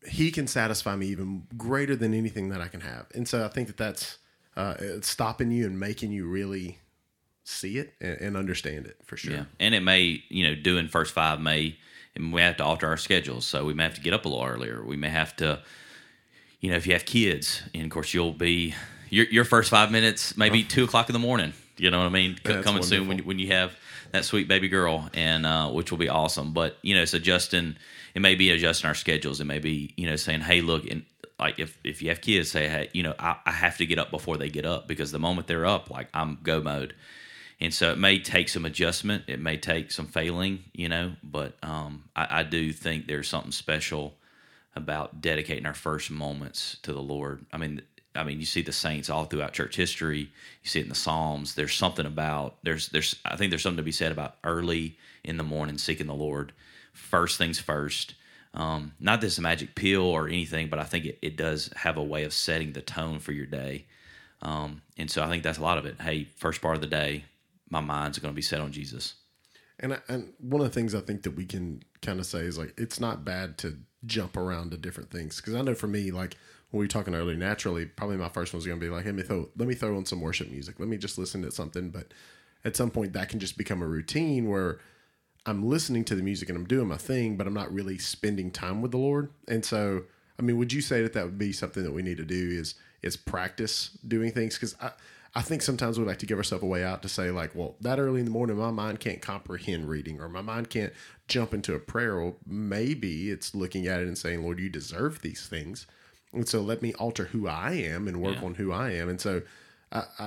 he 0.08 0.32
can 0.32 0.48
satisfy 0.48 0.96
me 0.96 1.08
even 1.08 1.48
greater 1.58 1.96
than 1.96 2.14
anything 2.14 2.50
that 2.50 2.62
I 2.62 2.68
can 2.68 2.82
have. 2.82 3.08
And 3.14 3.28
so 3.28 3.46
I 3.46 3.48
think 3.50 3.68
that 3.68 3.78
that's 3.78 4.18
uh, 4.56 4.76
it's 4.80 5.08
stopping 5.08 5.52
you 5.52 5.66
and 5.66 5.80
making 5.80 6.12
you 6.12 6.28
really 6.28 6.80
see 7.44 7.78
it 7.78 7.94
and, 8.00 8.18
and 8.22 8.38
understand 8.38 8.86
it 8.86 8.98
for 9.04 9.18
sure. 9.18 9.34
Yeah. 9.34 9.44
And 9.60 9.76
it 9.76 9.82
may, 9.82 10.24
you 10.30 10.48
know, 10.48 10.56
doing 10.56 10.88
first 10.88 11.14
five 11.14 11.40
may, 11.42 11.76
and 12.16 12.32
we 12.32 12.42
have 12.42 12.58
to 12.58 12.64
alter 12.64 12.88
our 12.88 12.98
schedules. 12.98 13.46
So 13.46 13.66
we 13.66 13.74
may 13.74 13.84
have 13.84 13.96
to 13.96 14.02
get 14.02 14.14
up 14.14 14.26
a 14.26 14.30
little 14.30 14.46
earlier. 14.46 14.84
We 14.84 14.98
may 14.98 15.10
have 15.10 15.36
to, 15.38 15.62
you 16.60 16.70
know, 16.70 16.78
if 16.78 16.86
you 16.86 16.94
have 16.94 17.06
kids, 17.06 17.64
and 17.74 17.86
of 17.86 17.90
course 17.90 18.14
you'll 18.14 18.34
be, 18.34 18.76
your, 19.10 19.26
your 19.28 19.46
first 19.46 19.70
five 19.70 19.92
minutes, 19.92 20.38
maybe 20.38 20.64
two 20.64 20.84
o'clock 20.84 21.10
in 21.10 21.14
the 21.14 21.20
morning. 21.20 21.54
You 21.78 21.90
know 21.90 22.00
what 22.00 22.06
I 22.06 22.10
mean? 22.10 22.38
C- 22.46 22.62
Coming 22.62 22.84
soon 22.84 23.08
when, 23.08 23.20
when 23.20 23.40
you 23.40 23.48
have 23.48 23.76
that 24.12 24.26
sweet 24.26 24.48
baby 24.48 24.68
girl, 24.68 25.10
and 25.14 25.46
uh, 25.46 25.70
which 25.70 25.90
will 25.90 25.98
be 25.98 26.10
awesome. 26.10 26.54
But, 26.54 26.78
you 26.82 26.96
know, 26.96 27.06
so 27.06 27.18
adjusting, 27.18 27.76
it 28.14 28.22
may 28.22 28.36
be 28.36 28.52
adjusting 28.52 28.88
our 28.88 28.94
schedules. 28.94 29.40
It 29.42 29.46
may 29.46 29.60
be, 29.60 29.94
you 29.98 30.06
know, 30.06 30.16
saying, 30.16 30.42
hey, 30.42 30.62
look, 30.62 30.86
and 30.86 31.06
like 31.40 31.58
if 31.58 31.78
if 31.84 32.04
you 32.04 32.10
have 32.10 32.22
kids, 32.22 32.52
say, 32.52 32.68
hey, 32.68 32.90
you 32.94 33.02
know, 33.02 33.16
I, 33.18 33.38
I 33.46 33.52
have 33.52 33.78
to 33.78 33.86
get 33.86 33.98
up 33.98 34.12
before 34.12 34.38
they 34.38 34.50
get 34.50 34.66
up 34.66 34.88
because 34.88 35.12
the 35.12 35.18
moment 35.18 35.48
they're 35.48 35.66
up, 35.66 35.90
like 35.90 36.08
I'm 36.14 36.38
go 36.44 36.62
mode. 36.62 36.94
And 37.62 37.72
so 37.72 37.92
it 37.92 38.00
may 38.00 38.18
take 38.18 38.50
some 38.50 38.66
adjustment. 38.66 39.26
It 39.28 39.40
may 39.40 39.56
take 39.56 39.92
some 39.92 40.08
failing, 40.08 40.64
you 40.74 40.90
know, 40.90 41.14
but 41.24 41.54
um, 41.62 42.06
I, 42.16 42.40
I 42.40 42.44
do 42.44 42.74
think 42.74 43.06
there's 43.06 43.30
something 43.30 43.52
special 43.52 44.16
about 44.76 45.22
dedicating 45.22 45.68
our 45.68 45.76
first 45.76 46.10
moments 46.10 46.78
to 46.82 46.92
the 46.92 47.02
Lord. 47.02 47.46
I 47.54 47.58
mean, 47.58 47.84
I 48.16 48.24
mean, 48.24 48.40
you 48.40 48.48
see 48.48 48.64
the 48.64 48.72
saints 48.72 49.12
all 49.12 49.26
throughout 49.26 49.54
church 49.54 49.76
history. 49.76 50.20
You 50.64 50.70
see 50.70 50.80
it 50.80 50.84
in 50.84 50.90
the 50.90 50.96
Psalms. 50.96 51.54
There's 51.54 51.76
something 51.76 52.06
about 52.06 52.56
there's 52.64 52.90
there's 52.90 53.16
I 53.24 53.36
think 53.36 53.52
there's 53.52 53.62
something 53.62 53.78
to 53.78 53.84
be 53.84 53.92
said 53.92 54.12
about 54.12 54.38
early 54.44 54.98
in 55.24 55.38
the 55.38 55.44
morning 55.44 55.78
seeking 55.78 56.08
the 56.08 56.16
Lord. 56.16 56.54
First 56.94 57.38
things 57.38 57.60
first. 57.60 58.16
Um, 58.54 58.94
not 59.00 59.22
this 59.22 59.40
magic 59.40 59.76
pill 59.76 60.04
or 60.04 60.28
anything, 60.28 60.68
but 60.68 60.80
I 60.80 60.84
think 60.84 61.06
it, 61.06 61.20
it 61.22 61.38
does 61.38 61.70
have 61.76 61.96
a 61.96 62.04
way 62.04 62.24
of 62.24 62.34
setting 62.34 62.74
the 62.74 62.82
tone 62.82 63.20
for 63.20 63.32
your 63.32 63.46
day. 63.46 63.86
Um, 64.42 64.82
and 64.98 65.10
so 65.10 65.24
I 65.24 65.30
think 65.30 65.44
that's 65.44 65.60
a 65.60 65.64
lot 65.64 65.78
of 65.78 65.86
it. 65.86 66.02
Hey, 66.02 66.28
first 66.36 66.62
part 66.62 66.76
of 66.76 66.82
the 66.82 66.88
day, 66.88 67.26
my 67.72 67.80
mind's 67.80 68.20
going 68.20 68.34
to 68.34 68.36
be 68.36 68.42
set 68.44 68.62
on 68.62 68.72
Jesus. 68.72 69.16
And 69.80 70.00
and 70.08 70.34
one 70.38 70.62
of 70.62 70.68
the 70.68 70.74
things 70.74 70.94
I 70.94 71.00
think 71.00 71.24
that 71.24 71.32
we 71.32 71.46
can 71.46 71.82
kind 72.04 72.20
of 72.20 72.28
say 72.28 72.42
is 72.42 72.60
like 72.60 72.74
it's 72.78 73.00
not 73.00 73.26
bad 73.26 73.58
to 73.60 73.78
jump 74.06 74.38
around 74.38 74.72
to 74.72 74.78
different 74.78 75.10
things. 75.10 75.38
Because 75.38 75.56
I 75.56 75.62
know 75.62 75.74
for 75.74 75.88
me 75.88 76.12
like 76.12 76.36
when 76.70 76.80
we 76.80 76.86
were 76.86 76.90
talking 76.90 77.16
earlier 77.16 77.36
naturally 77.36 77.86
probably 77.86 78.18
my 78.18 78.30
first 78.30 78.54
one 78.54 78.60
one's 78.60 78.68
going 78.68 78.80
to 78.80 78.86
be 78.86 78.92
like 78.92 79.06
let 79.06 79.16
me 79.16 79.24
throw 79.24 79.50
let 79.58 79.68
me 79.68 79.74
throw 79.74 79.98
on 79.98 80.06
some 80.06 80.22
worship 80.22 80.52
music. 80.52 80.80
Let 80.80 80.90
me 80.90 80.98
just 80.98 81.18
listen 81.18 81.42
to 81.42 81.52
something. 81.52 81.90
But 81.90 82.14
at 82.64 82.76
some 82.76 82.92
point 82.92 83.14
that 83.14 83.30
can 83.30 83.40
just 83.40 83.58
become 83.58 83.82
a 83.82 83.88
routine 83.88 84.48
where 84.48 84.80
I'm 85.48 85.68
listening 85.68 86.06
to 86.06 86.16
the 86.16 86.22
music 86.22 86.50
and 86.50 86.58
I'm 86.58 86.68
doing 86.68 86.88
my 86.88 86.98
thing 86.98 87.36
but 87.36 87.48
I'm 87.48 87.54
not 87.56 87.74
really 87.74 87.98
spending 87.98 88.52
time 88.52 88.84
with 88.84 88.92
the 88.92 88.98
Lord. 88.98 89.32
And 89.48 89.66
so 89.66 90.04
I 90.38 90.44
mean 90.44 90.58
would 90.58 90.74
you 90.74 90.82
say 90.82 91.02
that 91.02 91.14
that 91.14 91.26
would 91.26 91.40
be 91.40 91.54
something 91.54 91.82
that 91.84 91.94
we 91.94 92.04
need 92.04 92.18
to 92.18 92.26
do 92.26 92.50
is 92.52 92.76
is 93.02 93.18
practice 93.18 93.98
doing 94.08 94.32
things? 94.32 94.56
Because 94.56 94.76
I 94.80 94.92
I 95.34 95.42
think 95.42 95.62
sometimes 95.62 95.98
we 95.98 96.06
like 96.06 96.20
to 96.20 96.26
give 96.26 96.38
ourselves 96.38 96.64
a 96.64 96.68
way 96.68 96.84
out 96.84 97.02
to 97.04 97.10
say 97.10 97.32
like, 97.32 97.56
well, 97.56 97.76
that 97.80 98.00
early 98.00 98.20
in 98.20 98.26
the 98.26 98.32
morning, 98.32 98.58
my 98.58 98.72
mind 98.72 99.00
can't 99.00 99.22
comprehend 99.22 99.88
reading, 99.88 100.20
or 100.20 100.28
my 100.28 100.42
mind 100.42 100.70
can't 100.70 100.92
jump 101.30 101.54
into 101.54 101.74
a 101.74 101.80
prayer. 101.80 102.20
Well, 102.20 102.36
maybe 102.46 103.30
it's 103.32 103.56
looking 103.56 103.88
at 103.88 104.02
it 104.02 104.08
and 104.08 104.18
saying, 104.18 104.44
Lord, 104.44 104.60
you 104.60 104.70
deserve 104.70 105.22
these 105.22 105.48
things, 105.48 105.88
and 106.34 106.48
so 106.48 106.60
let 106.62 106.82
me 106.82 106.94
alter 106.96 107.26
who 107.26 107.48
I 107.48 107.72
am 107.74 108.08
and 108.10 108.22
work 108.22 108.38
Yeah. 108.42 108.46
on 108.46 108.56
who 108.56 108.72
I 108.74 108.92
am. 108.92 109.08
And 109.08 109.22
so, 109.22 109.42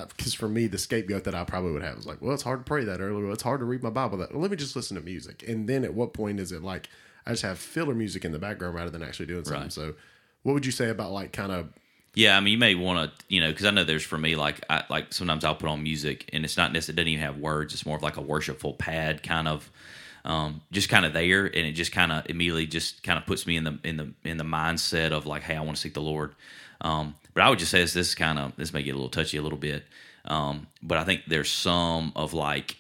because 0.09 0.35
for 0.35 0.49
me, 0.49 0.67
the 0.67 0.79
scapegoat 0.79 1.25
that 1.25 1.35
I 1.35 1.45
probably 1.45 1.73
would 1.73 1.83
have 1.83 1.99
is 1.99 2.07
like, 2.07 2.21
well, 2.21 2.33
it's 2.35 2.43
hard 2.43 2.61
to 2.61 2.65
pray 2.65 2.85
that 2.85 3.01
early. 3.01 3.23
Well, 3.23 3.33
it's 3.33 3.43
hard 3.43 3.61
to 3.61 3.67
read 3.67 3.83
my 3.83 3.91
Bible 3.91 4.19
that. 4.19 4.33
Well, 4.33 4.41
let 4.43 4.51
me 4.51 4.57
just 4.57 4.77
listen 4.77 4.97
to 4.97 5.03
music. 5.03 5.45
And 5.47 5.69
then 5.69 5.85
at 5.85 5.95
what 5.95 6.13
point 6.15 6.41
is 6.41 6.53
it 6.53 6.63
like 6.63 6.89
I 7.27 7.31
just 7.31 7.43
have 7.43 7.59
filler 7.59 7.95
music 7.95 8.25
in 8.25 8.33
the 8.33 8.39
background 8.39 8.75
rather 8.75 8.91
than 8.91 9.03
actually 9.03 9.27
doing 9.27 9.45
something? 9.45 9.63
Right. 9.65 9.73
So, 9.73 9.95
what 10.43 10.53
would 10.53 10.67
you 10.67 10.73
say 10.73 10.91
about 10.91 11.13
like 11.13 11.33
kind 11.33 11.53
of 11.53 11.69
Yeah, 12.15 12.37
I 12.37 12.41
mean, 12.41 12.53
you 12.53 12.59
may 12.59 12.75
want 12.77 13.11
to, 13.19 13.25
you 13.29 13.41
know, 13.41 13.51
because 13.51 13.67
I 13.67 13.71
know 13.71 13.85
there's 13.85 14.05
for 14.05 14.19
me, 14.19 14.37
like, 14.37 14.65
I, 14.71 14.85
like 14.89 15.13
sometimes 15.13 15.45
I'll 15.45 15.57
put 15.57 15.69
on 15.69 15.83
music 15.83 16.31
and 16.33 16.45
it's 16.45 16.57
not 16.57 16.73
necessarily, 16.73 16.95
it 16.95 17.05
doesn't 17.05 17.09
even 17.15 17.25
have 17.25 17.39
words. 17.39 17.75
It's 17.75 17.87
more 17.87 17.97
of 17.97 18.03
like 18.03 18.17
a 18.17 18.23
worshipful 18.23 18.75
pad 18.75 19.23
kind 19.23 19.49
of, 19.49 19.71
um, 20.25 20.63
just 20.73 20.89
kind 20.89 21.05
of 21.05 21.13
there, 21.13 21.45
and 21.47 21.67
it 21.67 21.73
just 21.73 21.93
kind 21.93 22.13
of 22.13 22.25
immediately 22.31 22.67
just 22.67 23.03
kind 23.03 23.19
of 23.19 23.27
puts 23.27 23.47
me 23.47 23.57
in 23.57 23.65
the 23.65 23.79
in 23.85 23.97
the 23.99 24.13
in 24.25 24.39
the 24.39 24.45
mindset 24.45 25.13
of 25.13 25.27
like, 25.27 25.43
hey, 25.43 25.55
I 25.57 25.61
want 25.61 25.77
to 25.77 25.83
seek 25.83 25.95
the 25.95 26.01
Lord. 26.01 26.35
Um, 26.81 27.15
but 27.35 27.43
I 27.43 27.51
would 27.51 27.59
just 27.59 27.71
say 27.71 27.81
this, 27.83 27.93
this 27.93 28.15
kind 28.15 28.39
of 28.39 28.57
this 28.57 28.73
may 28.73 28.83
get 28.83 28.93
a 28.93 28.95
little 28.95 29.11
touchy 29.11 29.37
a 29.37 29.43
little 29.43 29.59
bit, 29.59 29.85
um, 30.25 30.67
but 30.83 30.97
I 30.97 31.05
think 31.05 31.23
there's 31.27 31.51
some 31.51 32.13
of 32.17 32.33
like 32.33 32.77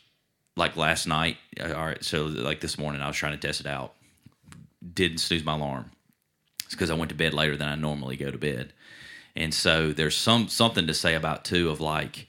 like 0.57 0.77
last 0.77 1.07
night. 1.07 1.37
uh, 1.61 1.75
All 1.75 1.85
right, 1.85 2.03
so 2.03 2.25
like 2.27 2.61
this 2.61 2.79
morning, 2.79 3.03
I 3.03 3.09
was 3.09 3.16
trying 3.16 3.38
to 3.38 3.47
test 3.47 3.61
it 3.61 3.66
out. 3.66 3.92
Didn't 4.94 5.18
snooze 5.18 5.44
my 5.44 5.55
alarm. 5.55 5.90
It's 6.64 6.75
because 6.75 6.90
I 6.90 6.94
went 6.94 7.11
to 7.11 7.14
bed 7.14 7.35
later 7.35 7.57
than 7.57 7.68
I 7.68 7.75
normally 7.75 8.16
go 8.16 8.31
to 8.31 8.38
bed. 8.38 8.73
And 9.37 9.53
so 9.53 9.92
there's 9.92 10.16
some 10.16 10.49
something 10.49 10.87
to 10.87 10.94
say 10.94 11.14
about 11.14 11.44
too 11.44 11.70
of 11.70 11.81
like 11.81 12.29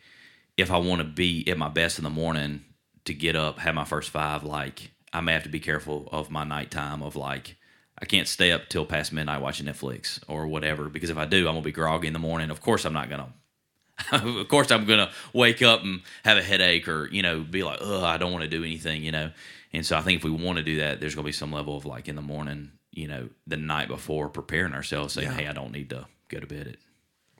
if 0.57 0.71
I 0.71 0.77
want 0.77 0.99
to 0.99 1.07
be 1.07 1.47
at 1.47 1.57
my 1.57 1.69
best 1.69 1.97
in 1.97 2.03
the 2.03 2.09
morning 2.09 2.63
to 3.05 3.13
get 3.13 3.35
up, 3.35 3.59
have 3.59 3.75
my 3.75 3.83
first 3.85 4.09
five, 4.09 4.43
like 4.43 4.91
I 5.13 5.21
may 5.21 5.33
have 5.33 5.43
to 5.43 5.49
be 5.49 5.59
careful 5.59 6.09
of 6.11 6.31
my 6.31 6.43
nighttime 6.43 7.01
of 7.01 7.15
like 7.15 7.55
I 7.99 8.05
can't 8.05 8.27
stay 8.27 8.51
up 8.51 8.67
till 8.69 8.85
past 8.85 9.13
midnight 9.13 9.41
watching 9.41 9.67
Netflix 9.67 10.19
or 10.27 10.47
whatever 10.47 10.89
because 10.89 11.09
if 11.09 11.17
I 11.17 11.25
do, 11.25 11.47
I'm 11.47 11.53
gonna 11.53 11.61
be 11.61 11.71
groggy 11.71 12.07
in 12.07 12.13
the 12.13 12.19
morning. 12.19 12.49
Of 12.49 12.61
course, 12.61 12.85
I'm 12.85 12.93
not 12.93 13.09
gonna. 13.09 13.29
of 14.11 14.47
course, 14.49 14.71
I'm 14.71 14.85
gonna 14.85 15.11
wake 15.31 15.61
up 15.61 15.83
and 15.83 16.01
have 16.25 16.37
a 16.37 16.43
headache 16.43 16.87
or 16.87 17.07
you 17.11 17.21
know 17.21 17.41
be 17.41 17.63
like, 17.63 17.79
oh, 17.81 18.03
I 18.03 18.17
don't 18.17 18.31
want 18.31 18.43
to 18.43 18.49
do 18.49 18.63
anything, 18.63 19.03
you 19.03 19.11
know. 19.11 19.31
And 19.71 19.85
so 19.85 19.97
I 19.97 20.01
think 20.01 20.19
if 20.19 20.23
we 20.23 20.31
want 20.31 20.57
to 20.57 20.63
do 20.63 20.77
that, 20.77 20.99
there's 20.99 21.15
gonna 21.15 21.25
be 21.25 21.31
some 21.31 21.51
level 21.51 21.77
of 21.77 21.85
like 21.85 22.07
in 22.09 22.15
the 22.15 22.21
morning, 22.21 22.71
you 22.91 23.07
know, 23.07 23.29
the 23.47 23.57
night 23.57 23.87
before, 23.87 24.27
preparing 24.29 24.73
ourselves, 24.73 25.13
saying, 25.13 25.29
Yeah. 25.29 25.33
hey, 25.35 25.47
I 25.47 25.53
don't 25.53 25.71
need 25.71 25.89
to 25.91 26.07
go 26.27 26.39
to 26.39 26.47
bed 26.47 26.67
at 26.67 26.75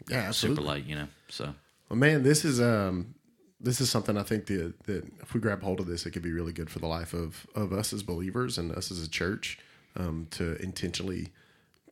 yeah, 0.10 0.32
super 0.32 0.62
late, 0.62 0.86
you 0.86 0.96
know. 0.96 1.08
So 1.30 1.56
Well, 1.90 1.98
man, 1.98 2.24
this 2.24 2.46
is 2.46 2.62
um, 2.62 3.16
this 3.60 3.82
is 3.82 3.90
something 3.90 4.18
I 4.18 4.24
think 4.24 4.48
that 4.48 4.74
that 4.86 5.06
if 5.22 5.34
we 5.34 5.40
grab 5.40 5.62
hold 5.64 5.80
of 5.80 5.88
this, 5.88 6.06
it 6.06 6.12
could 6.12 6.22
be 6.22 6.32
really 6.32 6.54
good 6.54 6.70
for 6.70 6.80
the 6.80 6.88
life 6.88 7.14
of 7.14 7.48
of 7.56 7.74
us 7.74 7.94
as 7.94 8.04
believers 8.04 8.58
and 8.58 8.72
us 8.72 8.92
as 8.92 9.04
a 9.04 9.10
church 9.10 9.60
um, 9.96 10.28
to 10.32 10.62
intentionally 10.62 11.30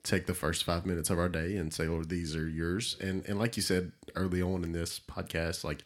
take 0.04 0.26
the 0.26 0.34
first 0.34 0.66
five 0.66 0.86
minutes 0.86 1.10
of 1.10 1.18
our 1.18 1.30
day 1.30 1.56
and 1.56 1.74
say, 1.74 1.88
Lord, 1.88 2.10
these 2.10 2.36
are 2.36 2.48
yours. 2.48 2.98
And 3.00 3.26
and 3.28 3.40
like 3.40 3.56
you 3.56 3.64
said 3.64 3.92
early 4.16 4.42
on 4.42 4.64
in 4.64 4.72
this 4.72 5.00
podcast, 5.00 5.64
like 5.64 5.84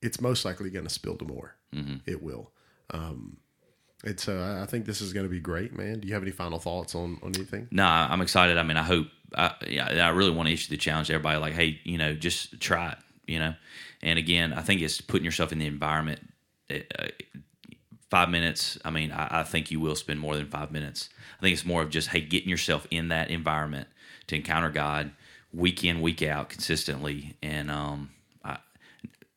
it's 0.00 0.20
most 0.20 0.44
likely 0.44 0.70
going 0.70 0.84
to 0.86 0.92
spill 0.92 1.16
to 1.16 1.24
more. 1.24 1.54
It 2.06 2.22
will. 2.22 2.50
Um, 2.90 3.38
and 4.04 4.18
so 4.18 4.38
I, 4.40 4.62
I 4.62 4.66
think 4.66 4.86
this 4.86 5.00
is 5.00 5.12
going 5.12 5.24
to 5.24 5.30
be 5.30 5.40
great, 5.40 5.76
man. 5.76 6.00
Do 6.00 6.08
you 6.08 6.14
have 6.14 6.22
any 6.22 6.32
final 6.32 6.58
thoughts 6.58 6.94
on 6.94 7.18
on 7.22 7.32
anything? 7.34 7.68
no, 7.70 7.84
I'm 7.84 8.20
excited. 8.20 8.58
I 8.58 8.62
mean, 8.62 8.76
I 8.76 8.82
hope. 8.82 9.06
I, 9.34 9.54
yeah, 9.66 10.06
I 10.06 10.10
really 10.10 10.30
want 10.30 10.48
to 10.48 10.52
issue 10.52 10.68
the 10.68 10.76
challenge 10.76 11.06
to 11.06 11.14
everybody. 11.14 11.38
Like, 11.38 11.54
hey, 11.54 11.80
you 11.84 11.96
know, 11.96 12.14
just 12.14 12.60
try 12.60 12.92
it. 12.92 12.98
You 13.26 13.38
know, 13.38 13.54
and 14.02 14.18
again, 14.18 14.52
I 14.52 14.62
think 14.62 14.82
it's 14.82 15.00
putting 15.00 15.24
yourself 15.24 15.52
in 15.52 15.58
the 15.58 15.66
environment. 15.66 16.20
Uh, 16.70 16.78
five 18.10 18.28
minutes. 18.28 18.76
I 18.84 18.90
mean, 18.90 19.10
I, 19.10 19.40
I 19.40 19.42
think 19.42 19.70
you 19.70 19.80
will 19.80 19.96
spend 19.96 20.20
more 20.20 20.36
than 20.36 20.46
five 20.46 20.70
minutes. 20.70 21.08
I 21.38 21.40
think 21.40 21.54
it's 21.54 21.64
more 21.64 21.80
of 21.80 21.88
just 21.88 22.08
hey, 22.08 22.20
getting 22.20 22.50
yourself 22.50 22.86
in 22.90 23.08
that 23.08 23.30
environment 23.30 23.88
to 24.26 24.36
encounter 24.36 24.68
God 24.70 25.12
week 25.52 25.82
in, 25.84 26.02
week 26.02 26.22
out, 26.22 26.48
consistently, 26.48 27.36
and 27.42 27.70
um, 27.70 28.10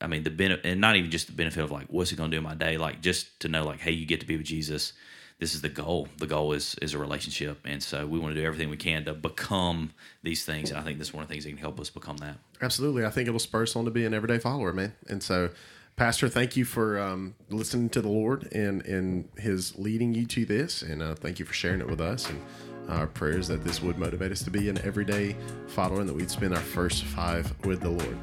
I, 0.05 0.07
mean 0.07 0.23
the 0.23 0.29
benefit, 0.29 0.65
and 0.65 0.79
not 0.79 0.95
even 0.95 1.09
just 1.09 1.27
the 1.27 1.33
benefit 1.33 1.63
of 1.63 1.71
like 1.71 1.87
what's 1.89 2.11
it 2.11 2.15
going 2.15 2.29
to 2.29 2.35
do 2.35 2.37
in 2.37 2.43
my 2.43 2.53
day, 2.53 2.77
like 2.77 3.01
just 3.01 3.39
to 3.39 3.47
know 3.47 3.63
like 3.63 3.79
hey, 3.79 3.91
you 3.91 4.05
get 4.05 4.19
to 4.19 4.27
be 4.27 4.37
with 4.37 4.45
Jesus. 4.45 4.93
This 5.39 5.53
is 5.53 5.61
the 5.61 5.69
goal. 5.69 6.07
The 6.17 6.27
goal 6.27 6.53
is 6.53 6.75
is 6.81 6.93
a 6.93 6.97
relationship, 6.97 7.59
and 7.65 7.81
so 7.81 8.05
we 8.05 8.19
want 8.19 8.35
to 8.35 8.39
do 8.39 8.45
everything 8.45 8.69
we 8.69 8.77
can 8.77 9.03
to 9.05 9.13
become 9.13 9.93
these 10.23 10.45
things. 10.45 10.69
And 10.69 10.79
I 10.79 10.83
think 10.83 10.99
this 10.99 11.09
is 11.09 11.13
one 11.13 11.23
of 11.23 11.27
the 11.27 11.33
things 11.33 11.43
that 11.43 11.49
can 11.49 11.57
help 11.57 11.79
us 11.79 11.89
become 11.89 12.17
that. 12.17 12.37
Absolutely. 12.61 13.03
I 13.03 13.09
think 13.09 13.27
it'll 13.27 13.39
spur 13.39 13.63
us 13.63 13.75
on 13.75 13.85
to 13.85 13.91
be 13.91 14.05
an 14.05 14.13
everyday 14.13 14.37
follower, 14.37 14.71
man. 14.71 14.93
And 15.09 15.21
so, 15.21 15.49
Pastor, 15.97 16.29
thank 16.29 16.55
you 16.55 16.65
for 16.65 16.99
um, 16.99 17.35
listening 17.49 17.89
to 17.89 18.01
the 18.01 18.07
Lord 18.07 18.47
and, 18.53 18.85
and 18.85 19.27
his 19.37 19.77
leading 19.77 20.13
you 20.13 20.25
to 20.27 20.45
this. 20.45 20.81
And 20.81 21.01
uh, 21.01 21.15
thank 21.15 21.39
you 21.39 21.45
for 21.45 21.53
sharing 21.53 21.81
it 21.81 21.87
with 21.89 21.99
us. 21.99 22.29
And 22.29 22.41
our 22.89 23.07
prayers 23.07 23.47
that 23.47 23.63
this 23.63 23.81
would 23.81 23.97
motivate 23.97 24.31
us 24.31 24.43
to 24.43 24.51
be 24.51 24.69
an 24.69 24.77
everyday 24.83 25.35
follower 25.67 25.99
and 25.99 26.09
that 26.09 26.13
we'd 26.13 26.29
spend 26.29 26.53
our 26.53 26.61
first 26.61 27.03
five 27.03 27.53
with 27.65 27.81
the 27.81 27.89
Lord. 27.89 28.17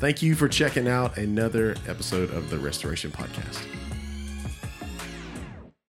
Thank 0.00 0.22
you 0.22 0.34
for 0.34 0.48
checking 0.48 0.88
out 0.88 1.18
another 1.18 1.76
episode 1.86 2.30
of 2.30 2.48
the 2.48 2.58
Restoration 2.58 3.10
Podcast. 3.10 3.62